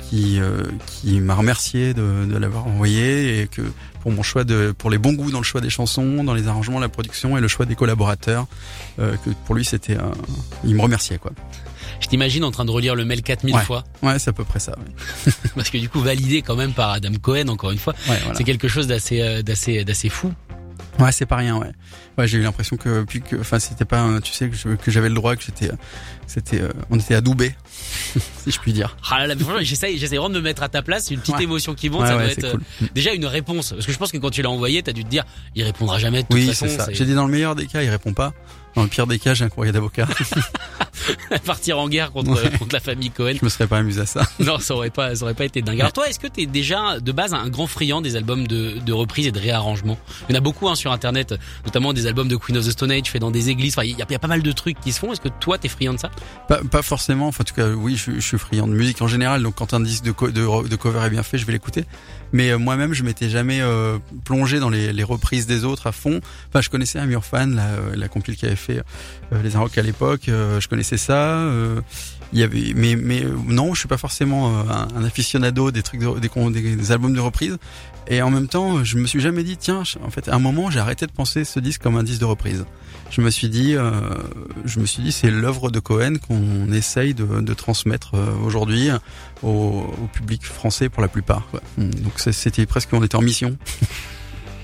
qui 0.09 0.39
euh, 0.39 0.63
qui 0.85 1.19
m'a 1.19 1.35
remercié 1.35 1.93
de, 1.93 2.37
l'avoir 2.37 2.67
envoyé 2.67 3.41
et 3.41 3.47
que 3.47 3.61
pour 4.01 4.11
mon 4.11 4.23
choix 4.23 4.43
de 4.45 4.73
pour 4.77 4.89
les 4.89 4.97
bons 4.97 5.13
goûts 5.13 5.31
dans 5.31 5.39
le 5.39 5.43
choix 5.43 5.61
des 5.61 5.69
chansons, 5.69 6.23
dans 6.23 6.33
les 6.33 6.47
arrangements, 6.47 6.79
la 6.79 6.89
production 6.89 7.37
et 7.37 7.41
le 7.41 7.49
choix 7.49 7.65
des 7.65 7.75
collaborateurs, 7.75 8.47
euh, 8.99 9.15
que 9.25 9.31
pour 9.45 9.55
lui 9.55 9.65
c'était, 9.65 9.97
il 10.63 10.75
me 10.75 10.81
remerciait 10.81 11.17
quoi. 11.17 11.31
Je 12.01 12.07
t'imagine 12.07 12.43
en 12.43 12.51
train 12.51 12.65
de 12.65 12.71
relire 12.71 12.95
le 12.95 13.05
mail 13.05 13.21
4000 13.21 13.55
Ouais. 13.55 13.61
fois. 13.63 13.83
Ouais, 14.01 14.19
c'est 14.19 14.29
à 14.29 14.33
peu 14.33 14.43
près 14.43 14.59
ça. 14.59 14.73
ouais. 14.77 15.31
Parce 15.55 15.69
que 15.69 15.77
du 15.77 15.87
coup, 15.87 16.01
validé 16.01 16.41
quand 16.41 16.55
même 16.55 16.73
par 16.73 16.89
Adam 16.91 17.11
Cohen, 17.21 17.47
encore 17.47 17.71
une 17.71 17.77
fois. 17.77 17.93
Ouais, 18.09 18.17
voilà. 18.23 18.35
C'est 18.35 18.43
quelque 18.43 18.67
chose 18.67 18.87
d'assez, 18.87 19.21
euh, 19.21 19.41
d'assez, 19.41 19.83
d'assez 19.85 20.09
fou. 20.09 20.33
Ouais, 20.99 21.11
c'est 21.13 21.25
pas 21.25 21.37
rien, 21.37 21.57
ouais. 21.57 21.71
Ouais, 22.17 22.27
j'ai 22.27 22.37
eu 22.37 22.41
l'impression 22.41 22.75
que, 22.75 23.03
puis 23.03 23.21
que, 23.21 23.37
enfin, 23.37 23.59
c'était 23.59 23.85
pas, 23.85 24.07
tu 24.21 24.33
sais, 24.33 24.49
que 24.49 24.55
je- 24.55 24.75
que 24.75 24.91
j'avais 24.91 25.07
le 25.09 25.15
droit, 25.15 25.35
que 25.35 25.43
j'étais, 25.43 25.71
c'était, 26.27 26.61
euh, 26.61 26.69
on 26.89 26.99
était 26.99 27.15
adoubés, 27.15 27.55
si 28.43 28.51
je 28.51 28.59
puis 28.59 28.73
dire. 28.73 28.95
Ah 29.09 29.19
là 29.19 29.27
là, 29.27 29.35
mais 29.35 29.43
franchement, 29.43 29.59
j'essaye, 29.63 29.97
j'essaye 29.97 30.17
vraiment 30.17 30.33
de 30.33 30.39
me 30.39 30.43
mettre 30.43 30.63
à 30.63 30.69
ta 30.69 30.81
place. 30.81 31.09
Une 31.11 31.19
petite 31.19 31.35
Ouais. 31.37 31.43
émotion 31.43 31.73
qui 31.75 31.89
monte, 31.89 32.01
ouais, 32.01 32.07
ça 32.07 32.17
ouais, 32.17 32.23
doit 32.23 32.31
être 32.31 32.51
cool. 32.51 32.61
euh, 32.83 32.85
déjà 32.93 33.13
une 33.13 33.25
réponse. 33.25 33.71
Parce 33.71 33.85
que 33.85 33.91
je 33.91 33.97
pense 33.97 34.11
que 34.11 34.17
quand 34.17 34.29
tu 34.31 34.41
l'as 34.41 34.49
envoyé, 34.49 34.83
t'as 34.83 34.91
dû 34.93 35.03
te 35.03 35.09
dire, 35.09 35.23
il 35.55 35.63
répondra 35.63 35.99
jamais 35.99 36.23
de 36.23 36.27
toute 36.27 36.35
Oui, 36.35 36.47
façon. 36.47 36.65
c'est 36.67 36.77
ça. 36.77 36.87
J'ai 36.91 37.05
dit 37.05 37.13
dans 37.15 37.25
le 37.25 37.31
meilleur 37.31 37.55
des 37.55 37.67
cas, 37.67 37.81
il 37.81 37.89
répond 37.89 38.13
pas. 38.13 38.33
Dans 38.75 38.83
le 38.83 38.87
pire 38.87 39.05
des 39.05 39.19
cas, 39.19 39.33
j'ai 39.33 39.43
un 39.43 39.49
courrier 39.49 39.71
d'avocat. 39.73 40.07
partir 41.45 41.79
en 41.79 41.89
guerre 41.89 42.11
contre, 42.11 42.31
Ouais. 42.31 42.57
contre 42.57 42.73
la 42.73 42.79
famille 42.79 43.09
Cohen. 43.11 43.33
je 43.39 43.43
me 43.43 43.49
serais 43.49 43.67
pas 43.67 43.77
amusé 43.79 44.01
à 44.01 44.05
ça. 44.05 44.21
Non, 44.39 44.59
ça 44.59 44.75
aurait 44.75 44.89
pas, 44.91 45.15
ça 45.15 45.23
aurait 45.23 45.33
pas 45.33 45.45
été 45.45 45.61
dingue. 45.61 45.79
Alors 45.79 45.93
toi, 45.93 46.07
est-ce 46.07 46.19
que 46.19 46.27
t'es 46.27 46.45
déjà 46.45 46.99
de 46.99 47.11
base 47.11 47.33
un 47.33 47.49
grand 47.49 47.67
friand 47.67 48.01
des 48.01 48.15
albums 48.15 48.47
de, 48.47 48.77
de 48.79 48.93
reprise 48.93 49.27
et 49.27 49.31
de 49.31 49.39
réarrangement 49.39 49.97
Il 50.29 50.33
y 50.33 50.35
en 50.35 50.37
a 50.37 50.41
beaucoup 50.41 50.69
hein, 50.69 50.75
sur 50.75 50.91
internet, 50.91 51.33
notamment 51.65 51.93
des 51.93 52.07
albums 52.07 52.27
de 52.27 52.35
Queen 52.35 52.57
of 52.57 52.65
the 52.65 52.71
Stone 52.71 52.91
Age 52.91 53.07
faits 53.09 53.21
dans 53.21 53.31
des 53.31 53.49
églises. 53.49 53.73
Enfin, 53.73 53.83
il 53.85 53.97
y, 53.97 54.01
a- 54.01 54.05
il 54.07 54.11
y 54.11 54.15
a 54.15 54.19
pas 54.19 54.27
mal 54.27 54.41
de 54.43 54.51
trucs 54.51 54.79
qui 54.79 54.91
se 54.91 54.99
font. 54.99 55.11
Est-ce 55.11 55.21
que 55.21 55.29
toi, 55.39 55.57
t'es 55.57 55.67
friand 55.69 55.93
de 55.93 55.99
ça? 55.99 56.11
Pas, 56.47 56.61
pas 56.63 56.81
forcément. 56.81 57.27
Enfin, 57.27 57.41
en 57.41 57.45
tout 57.45 57.55
cas, 57.55 57.60
oui, 57.75 57.95
je, 57.95 58.19
suis 58.19 58.37
friand 58.37 58.67
de 58.67 58.73
musique 58.73 59.01
en 59.01 59.07
général. 59.07 59.43
Donc, 59.43 59.55
quand 59.55 59.73
un 59.73 59.79
disque 59.79 60.03
de, 60.03 60.11
cover 60.75 61.05
est 61.05 61.09
bien 61.09 61.23
fait, 61.23 61.37
je 61.37 61.45
vais 61.45 61.53
l'écouter. 61.53 61.85
Mais 62.33 62.51
euh, 62.51 62.57
moi-même, 62.57 62.93
je 62.93 63.03
m'étais 63.03 63.29
jamais 63.29 63.61
euh, 63.61 63.97
plongé 64.23 64.59
dans 64.59 64.69
les, 64.69 65.03
reprises 65.03 65.47
des 65.47 65.65
autres 65.65 65.87
à 65.87 65.91
fond. 65.91 66.21
Enfin, 66.49 66.61
je 66.61 66.69
connaissais 66.69 66.99
Amur 66.99 67.25
Fan, 67.25 67.55
la, 67.55 67.95
la 67.95 68.07
compile 68.07 68.35
qui 68.35 68.45
avait 68.45 68.55
fait 68.55 68.81
euh, 69.33 69.41
les 69.43 69.55
Inrocks 69.55 69.77
à 69.77 69.81
l'époque. 69.81 70.23
je 70.27 70.67
connaissais 70.67 70.97
ça. 70.97 71.47
Il 72.33 72.39
y 72.39 72.43
avait, 72.43 72.73
mais, 72.75 72.95
mais 72.95 73.23
non, 73.47 73.73
je 73.73 73.79
suis 73.79 73.87
pas 73.87 73.97
forcément 73.97 74.49
euh, 74.49 74.63
un, 74.69 74.87
un 74.95 75.03
aficionado 75.03 75.71
des 75.71 75.83
trucs, 75.83 75.99
de- 76.01 76.19
des, 76.19 76.75
des, 76.75 76.91
albums 76.91 77.13
de 77.13 77.19
reprise. 77.19 77.57
Et 78.07 78.21
en 78.21 78.29
même 78.31 78.47
temps, 78.47 78.83
je 78.83 78.97
me 78.97 79.05
suis 79.07 79.19
jamais 79.21 79.43
dit, 79.43 79.57
tiens, 79.57 79.83
en 80.03 80.09
fait, 80.09 80.27
à 80.27 80.35
un 80.35 80.39
moment, 80.39 80.69
j'ai 80.71 80.79
arrêté 80.79 81.05
de 81.05 81.11
penser 81.11 81.43
ce 81.45 81.59
disque 81.59 81.81
comme 81.81 81.97
un 81.97 82.03
disque 82.03 82.19
de 82.21 82.25
reprise. 82.25 82.65
Je 83.09 83.19
me 83.21 83.29
suis 83.29 83.49
dit, 83.49 83.75
euh, 83.75 83.91
je 84.65 84.79
me 84.79 84.85
suis 84.85 85.03
dit, 85.03 85.11
c'est 85.11 85.29
l'œuvre 85.29 85.69
de 85.69 85.79
Cohen 85.79 86.13
qu'on 86.25 86.71
essaye 86.71 87.13
de, 87.13 87.41
de 87.41 87.53
transmettre 87.53 88.15
euh, 88.15 88.31
aujourd'hui 88.45 88.89
au, 89.43 89.49
au 89.49 90.07
public 90.13 90.45
français 90.45 90.87
pour 90.89 91.01
la 91.01 91.09
plupart. 91.09 91.47
quoi. 91.51 91.61
Donc 91.77 92.13
c'était 92.17 92.65
presque, 92.65 92.89
on 92.93 93.03
était 93.03 93.17
en 93.17 93.21
mission. 93.21 93.57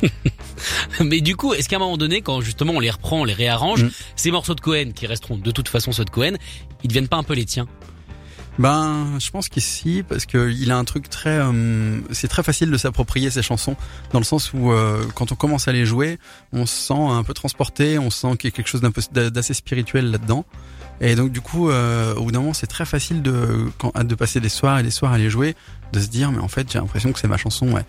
Mais 1.03 1.21
du 1.21 1.35
coup, 1.35 1.53
est-ce 1.53 1.69
qu'à 1.69 1.77
un 1.77 1.79
moment 1.79 1.97
donné, 1.97 2.21
quand 2.21 2.41
justement 2.41 2.73
on 2.73 2.79
les 2.79 2.89
reprend, 2.89 3.21
on 3.21 3.25
les 3.25 3.33
réarrange, 3.33 3.83
Mm. 3.83 3.89
ces 4.15 4.31
morceaux 4.31 4.55
de 4.55 4.61
Cohen 4.61 4.91
qui 4.95 5.07
resteront 5.07 5.37
de 5.37 5.51
toute 5.51 5.67
façon 5.69 5.91
ceux 5.91 6.05
de 6.05 6.09
Cohen, 6.09 6.33
ils 6.83 6.87
deviennent 6.87 7.07
pas 7.07 7.17
un 7.17 7.23
peu 7.23 7.33
les 7.33 7.45
tiens? 7.45 7.67
Ben, 8.59 9.19
je 9.19 9.29
pense 9.29 9.49
qu'ici, 9.49 10.03
parce 10.07 10.25
que 10.25 10.49
il 10.51 10.71
a 10.71 10.77
un 10.77 10.83
truc 10.83 11.09
très, 11.09 11.37
euh, 11.37 11.99
c'est 12.11 12.27
très 12.27 12.41
facile 12.41 12.71
de 12.71 12.77
s'approprier 12.77 13.29
ces 13.29 13.43
chansons, 13.43 13.75
dans 14.11 14.19
le 14.19 14.25
sens 14.25 14.51
où 14.51 14.71
euh, 14.71 15.05
quand 15.13 15.31
on 15.31 15.35
commence 15.35 15.67
à 15.67 15.71
les 15.71 15.85
jouer, 15.85 16.17
on 16.53 16.65
se 16.65 16.87
sent 16.87 16.93
un 16.97 17.23
peu 17.23 17.35
transporté, 17.35 17.99
on 17.99 18.09
sent 18.09 18.35
qu'il 18.39 18.49
y 18.49 18.53
a 18.53 18.55
quelque 18.55 18.67
chose 18.67 18.81
d'assez 19.11 19.53
spirituel 19.53 20.09
là-dedans. 20.09 20.43
Et 20.99 21.15
donc 21.15 21.31
du 21.31 21.41
coup, 21.41 21.69
euh, 21.69 22.15
au 22.15 22.23
bout 22.23 22.31
d'un 22.31 22.39
moment, 22.39 22.53
c'est 22.53 22.67
très 22.67 22.85
facile 22.85 23.21
de, 23.21 23.69
quand, 23.77 23.91
de 24.03 24.15
passer 24.15 24.39
des 24.39 24.49
soirs 24.49 24.79
et 24.79 24.83
des 24.83 24.91
soirs 24.91 25.11
à 25.11 25.17
les 25.17 25.29
jouer, 25.29 25.55
de 25.93 25.99
se 25.99 26.07
dire 26.07 26.31
mais 26.31 26.39
en 26.39 26.47
fait 26.47 26.71
j'ai 26.71 26.79
l'impression 26.79 27.11
que 27.11 27.19
c'est 27.19 27.27
ma 27.27 27.37
chanson. 27.37 27.71
Ouais. 27.71 27.83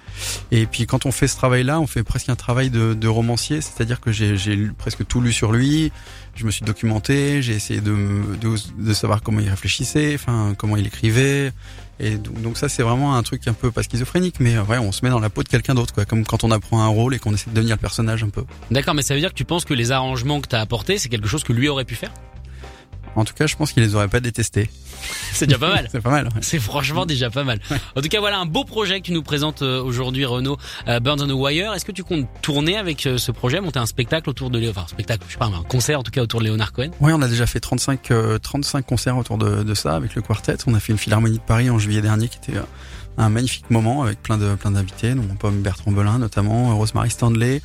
Et 0.51 0.67
puis 0.67 0.87
quand 0.87 1.07
on 1.07 1.13
fait 1.13 1.27
ce 1.27 1.37
travail-là, 1.37 1.81
on 1.81 1.87
fait 1.87 2.03
presque 2.03 2.29
un 2.29 2.37
travail 2.37 2.71
de, 2.71 2.95
de 2.95 3.09
romancier, 3.09 3.61
c'est-à-dire 3.61 4.01
que 4.01 4.13
j'ai 4.13 4.37
presque 4.77 5.07
tout 5.07 5.21
lu 5.21 5.33
sur 5.33 5.53
lui, 5.53 5.91
je 6.35 6.45
me 6.45 6.51
suis 6.51 6.65
documenté, 6.65 7.43
j'ai 7.43 7.55
essayé 7.55 7.81
de, 7.81 7.97
de, 8.41 8.55
de 8.79 8.93
savoir 8.93 9.23
comment 9.23 9.41
il 9.41 9.49
réfléchissait, 9.49 10.15
enfin 10.15 10.55
comment 10.57 10.77
il 10.77 10.87
écrivait. 10.87 11.53
Et 12.01 12.17
donc, 12.17 12.41
donc 12.43 12.59
ça 12.59 12.69
c'est 12.69 12.83
vraiment 12.83 13.17
un 13.17 13.23
truc 13.25 13.49
un 13.49 13.55
peu 13.55 13.71
pas 13.73 13.83
schizophrénique, 13.83 14.37
mais 14.39 14.57
euh, 14.57 14.63
ouais, 14.65 14.79
on 14.79 14.93
se 14.93 15.05
met 15.05 15.11
dans 15.11 15.19
la 15.19 15.31
peau 15.31 15.43
de 15.43 15.49
quelqu'un 15.49 15.75
d'autre, 15.75 15.93
quoi, 15.93 16.05
comme 16.05 16.25
quand 16.25 16.45
on 16.45 16.51
apprend 16.53 16.81
un 16.83 16.87
rôle 16.89 17.15
et 17.15 17.19
qu'on 17.19 17.35
essaie 17.35 17.51
de 17.51 17.57
devenir 17.57 17.75
le 17.75 17.81
personnage 17.81 18.23
un 18.23 18.29
peu. 18.29 18.45
D'accord, 18.71 18.95
mais 18.95 19.03
ça 19.03 19.15
veut 19.15 19.21
dire 19.21 19.31
que 19.31 19.35
tu 19.35 19.45
penses 19.45 19.65
que 19.65 19.75
les 19.75 19.91
arrangements 19.91 20.41
que 20.41 20.47
t'as 20.47 20.61
apportés, 20.61 20.99
c'est 20.99 21.09
quelque 21.09 21.27
chose 21.27 21.43
que 21.43 21.53
lui 21.53 21.69
aurait 21.69 21.85
pu 21.85 21.97
faire? 21.97 22.13
En 23.19 23.25
tout 23.25 23.35
cas, 23.35 23.47
je 23.47 23.57
pense 23.57 23.73
qu'il 23.73 23.83
les 23.83 23.95
aurait 23.95 24.09
pas 24.09 24.21
détestés. 24.21 24.71
C'est 25.33 25.47
déjà 25.47 25.59
pas 25.59 25.73
mal. 25.75 25.89
C'est 25.93 26.01
pas 26.01 26.11
mal. 26.11 26.25
ouais. 26.27 26.41
C'est 26.41 26.59
franchement 26.59 27.07
déjà 27.07 27.31
pas 27.31 27.45
mal. 27.45 27.61
En 27.97 28.01
tout 28.01 28.09
cas, 28.09 28.21
voilà 28.21 28.39
un 28.39 28.47
beau 28.47 28.65
projet 28.65 29.01
que 29.01 29.07
tu 29.07 29.13
nous 29.13 29.23
présentes 29.23 29.63
euh, 29.63 29.83
aujourd'hui, 29.83 30.25
Renaud. 30.25 30.57
Euh, 30.89 31.01
Burns 31.01 31.21
on 31.23 31.27
the 31.27 31.33
Wire. 31.33 31.73
Est-ce 31.75 31.85
que 31.85 31.93
tu 31.93 32.05
comptes 32.05 32.27
tourner 32.43 32.77
avec 32.77 33.07
euh, 33.07 33.19
ce 33.19 33.33
projet, 33.33 33.61
monter 33.61 33.79
un 33.79 33.87
spectacle 33.87 34.31
autour 34.31 34.51
de 34.51 34.59
Léo, 34.59 34.71
enfin 34.71 34.83
un 34.85 34.89
spectacle, 34.89 35.25
je 35.27 35.33
sais 35.33 35.39
pas, 35.39 35.47
un 35.47 35.63
concert 35.65 36.01
en 36.01 36.03
tout 36.03 36.11
cas 36.11 36.23
autour 36.23 36.41
de 36.41 36.45
Léonard 36.47 36.73
Cohen? 36.73 36.91
Oui, 37.01 37.13
on 37.15 37.23
a 37.23 37.29
déjà 37.29 37.47
fait 37.47 37.61
35, 37.61 38.11
euh, 38.11 38.39
35 38.39 38.87
concerts 38.87 39.17
autour 39.17 39.39
de, 39.39 39.63
de 39.63 39.75
ça 39.75 39.95
avec 39.95 40.15
le 40.15 40.23
quartet. 40.23 40.57
On 40.67 40.75
a 40.75 40.81
fait 40.81 40.93
une 40.93 40.99
philharmonie 40.99 41.39
de 41.39 41.43
Paris 41.43 41.71
en 41.71 41.79
juillet 41.79 42.01
dernier 42.03 42.29
qui 42.29 42.39
était 42.39 42.59
euh, 42.59 42.63
un 43.17 43.29
magnifique 43.29 43.69
moment 43.71 44.03
avec 44.03 44.23
plein 44.23 44.39
de 44.39 44.55
plein 44.55 44.71
d'invités, 44.71 45.15
dont 45.15 45.23
Pomme 45.39 45.61
Bertrand 45.61 45.91
Belin 45.91 46.19
notamment, 46.19 46.77
Rosemary 46.77 47.11
Stanley 47.11 47.61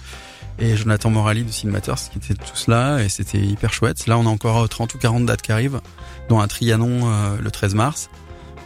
et 0.60 0.76
Jonathan 0.78 1.10
Morali 1.10 1.44
de 1.44 1.52
Cinemateurs 1.52 1.98
qui 2.12 2.18
étaient 2.18 2.34
tous 2.36 2.68
là 2.68 3.00
et 3.00 3.10
c'était 3.10 3.40
hyper 3.40 3.74
chouette. 3.74 4.08
Là, 4.08 4.18
on 4.18 4.26
a 4.26 4.30
encore 4.30 4.64
euh, 4.64 4.68
30 4.68 4.94
ou 4.94 4.98
40 4.98 5.26
dates 5.26 5.42
qui 5.42 5.52
arrivent, 5.52 5.82
dont 6.30 6.40
un 6.40 6.48
Trianon 6.48 7.02
euh, 7.12 7.38
le 7.42 7.52
13 7.52 7.76
mars. 7.76 8.10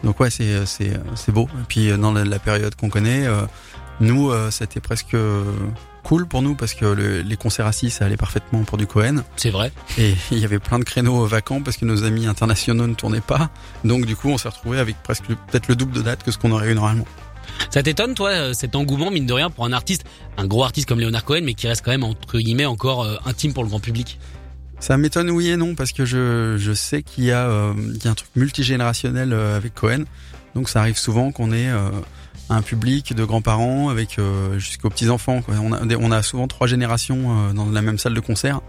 Donc 0.04 0.20
ouais, 0.20 0.30
c'est 0.30 0.64
c'est 0.66 0.92
c'est 1.16 1.32
beau. 1.32 1.48
Et 1.60 1.64
puis 1.68 1.90
euh, 1.90 1.96
dans 1.96 2.12
la, 2.12 2.24
la 2.24 2.38
période 2.38 2.74
qu'on 2.76 2.88
connaît, 2.90 3.26
euh, 3.26 3.42
nous, 4.00 4.30
euh, 4.30 4.50
c'était 4.52 4.78
presque 4.80 5.14
euh, 5.14 5.42
cool 6.04 6.26
pour 6.28 6.40
nous 6.40 6.54
parce 6.54 6.74
que 6.74 6.84
le- 6.84 7.20
les 7.22 7.36
concerts 7.36 7.66
assis, 7.66 7.90
ça 7.90 8.04
allait 8.04 8.16
parfaitement 8.16 8.62
pour 8.62 8.78
du 8.78 8.86
Cohen. 8.86 9.24
C'est 9.36 9.50
vrai. 9.50 9.72
Et 9.98 10.14
il 10.30 10.38
y 10.38 10.44
avait 10.44 10.60
plein 10.60 10.78
de 10.78 10.84
créneaux 10.84 11.26
vacants 11.26 11.60
parce 11.62 11.76
que 11.76 11.84
nos 11.84 12.04
amis 12.04 12.26
internationaux 12.28 12.86
ne 12.86 12.94
tournaient 12.94 13.20
pas. 13.20 13.50
Donc 13.84 14.06
du 14.06 14.14
coup, 14.14 14.28
on 14.28 14.38
s'est 14.38 14.48
retrouvé 14.48 14.78
avec 14.78 15.02
presque 15.02 15.24
peut-être 15.26 15.66
le 15.66 15.74
double 15.74 15.92
de 15.94 16.02
dates 16.02 16.22
que 16.22 16.30
ce 16.30 16.38
qu'on 16.38 16.52
aurait 16.52 16.70
eu 16.70 16.74
normalement. 16.76 17.06
Ça 17.70 17.82
t'étonne, 17.82 18.14
toi, 18.14 18.30
euh, 18.30 18.52
cet 18.52 18.74
engouement, 18.76 19.10
mine 19.10 19.26
de 19.26 19.32
rien, 19.32 19.50
pour 19.50 19.64
un 19.64 19.72
artiste, 19.72 20.04
un 20.36 20.46
gros 20.46 20.64
artiste 20.64 20.88
comme 20.88 21.00
Léonard 21.00 21.24
Cohen, 21.24 21.42
mais 21.44 21.54
qui 21.54 21.68
reste 21.68 21.84
quand 21.84 21.90
même, 21.90 22.04
entre 22.04 22.38
guillemets, 22.38 22.66
encore 22.66 23.04
euh, 23.04 23.16
intime 23.26 23.52
pour 23.52 23.62
le 23.62 23.68
grand 23.68 23.80
public? 23.80 24.18
Ça 24.80 24.96
m'étonne 24.96 25.30
oui 25.30 25.48
et 25.48 25.56
non 25.56 25.74
parce 25.74 25.92
que 25.92 26.04
je, 26.04 26.56
je 26.56 26.72
sais 26.72 27.02
qu'il 27.02 27.24
y, 27.24 27.32
a, 27.32 27.48
euh, 27.48 27.74
y 28.04 28.06
a 28.06 28.10
un 28.10 28.14
truc 28.14 28.30
multigénérationnel 28.36 29.32
euh, 29.32 29.56
avec 29.56 29.74
Cohen. 29.74 30.04
Donc 30.54 30.68
ça 30.68 30.80
arrive 30.80 30.96
souvent 30.96 31.32
qu'on 31.32 31.52
ait 31.52 31.70
un 32.50 32.62
public 32.62 33.14
de 33.14 33.24
grands-parents 33.24 33.88
avec 33.88 34.18
euh, 34.18 34.58
jusqu'aux 34.58 34.90
petits-enfants. 34.90 35.42
On 35.48 35.72
a, 35.72 35.96
on 35.96 36.10
a 36.10 36.22
souvent 36.22 36.48
trois 36.48 36.66
générations 36.66 37.48
euh, 37.48 37.52
dans 37.52 37.66
la 37.66 37.82
même 37.82 37.98
salle 37.98 38.14
de 38.14 38.20
concert. 38.20 38.60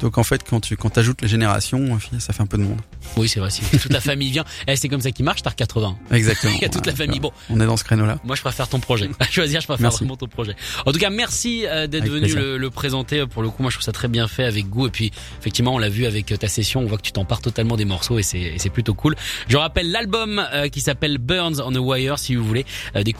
Donc 0.00 0.18
en 0.18 0.22
fait, 0.22 0.42
quand 0.48 0.60
tu 0.60 0.76
quand 0.76 0.96
ajoutes 0.98 1.22
les 1.22 1.28
générations, 1.28 1.98
ça 2.18 2.32
fait 2.32 2.42
un 2.42 2.46
peu 2.46 2.58
de 2.58 2.62
monde. 2.62 2.80
Oui, 3.16 3.28
c'est 3.28 3.40
vrai. 3.40 3.48
Toute 3.80 3.92
la 3.92 4.00
famille 4.00 4.30
vient, 4.30 4.44
eh, 4.66 4.76
c'est 4.76 4.88
comme 4.88 5.00
ça 5.00 5.10
qui 5.10 5.22
marche. 5.22 5.42
T'as 5.42 5.50
80. 5.50 5.96
Exactement. 6.12 6.52
Il 6.58 6.62
y 6.62 6.64
a 6.64 6.68
toute 6.68 6.86
la 6.86 6.94
famille. 6.94 7.20
Bon, 7.20 7.32
on 7.50 7.60
est 7.60 7.66
dans 7.66 7.76
ce 7.76 7.84
créneau-là. 7.84 8.18
Moi, 8.24 8.36
je 8.36 8.42
préfère 8.42 8.68
ton 8.68 8.80
projet. 8.80 9.10
À 9.20 9.26
choisir, 9.26 9.60
je 9.60 9.66
préfère 9.66 9.90
vraiment 9.90 10.16
ton 10.16 10.26
projet. 10.26 10.54
En 10.84 10.92
tout 10.92 10.98
cas, 10.98 11.08
merci 11.08 11.64
euh, 11.66 11.86
d'être 11.86 12.08
venu 12.08 12.32
le, 12.34 12.58
le, 12.58 12.70
présenter. 12.70 13.26
Pour 13.26 13.42
le 13.42 13.48
coup, 13.48 13.62
moi, 13.62 13.70
je 13.70 13.76
trouve 13.76 13.84
ça 13.84 13.92
très 13.92 14.08
bien 14.08 14.28
fait 14.28 14.44
avec 14.44 14.68
goût. 14.68 14.86
Et 14.86 14.90
puis, 14.90 15.12
effectivement, 15.40 15.74
on 15.74 15.78
l'a 15.78 15.88
vu 15.88 16.04
avec 16.04 16.26
ta 16.38 16.48
session. 16.48 16.80
On 16.80 16.86
voit 16.86 16.98
que 16.98 17.02
tu 17.02 17.12
t'en 17.12 17.24
pars 17.24 17.40
totalement 17.40 17.76
des 17.76 17.84
morceaux 17.84 18.18
et 18.18 18.22
c'est 18.22 18.70
plutôt 18.70 18.94
cool. 18.94 19.16
Je 19.48 19.56
rappelle 19.56 19.90
l'album 19.90 20.46
qui 20.70 20.80
s'appelle 20.80 21.18
Burns 21.18 21.60
on 21.64 21.72
the 21.72 21.78
Wire. 21.78 22.18
Si 22.18 22.34
vous 22.34 22.44
voulez 22.44 22.66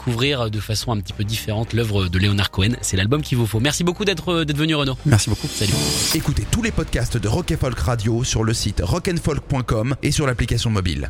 découvrir 0.05 0.51
de 0.51 0.59
façon 0.59 0.91
un 0.91 0.99
petit 0.99 1.13
peu 1.13 1.23
différente 1.23 1.73
l'œuvre 1.73 2.07
de 2.07 2.19
Leonard 2.19 2.51
Cohen. 2.51 2.73
C'est 2.81 2.95
l'album 2.95 3.23
qu'il 3.23 3.39
vous 3.39 3.47
faut. 3.47 3.59
Merci 3.59 3.83
beaucoup 3.83 4.05
d'être 4.05 4.29
euh, 4.29 4.45
d'être 4.45 4.57
venu 4.57 4.75
Renaud. 4.75 4.97
Merci 5.05 5.29
beaucoup. 5.29 5.47
Salut. 5.47 5.73
Écoutez 6.13 6.45
tous 6.51 6.61
les 6.61 6.71
podcasts 6.71 7.17
de 7.17 7.27
Rock 7.27 7.53
Folk 7.59 7.79
Radio 7.79 8.23
sur 8.23 8.43
le 8.43 8.53
site 8.53 8.81
rockandfolk.com 8.83 9.95
et 10.03 10.11
sur 10.11 10.27
l'application 10.27 10.69
mobile. 10.69 11.09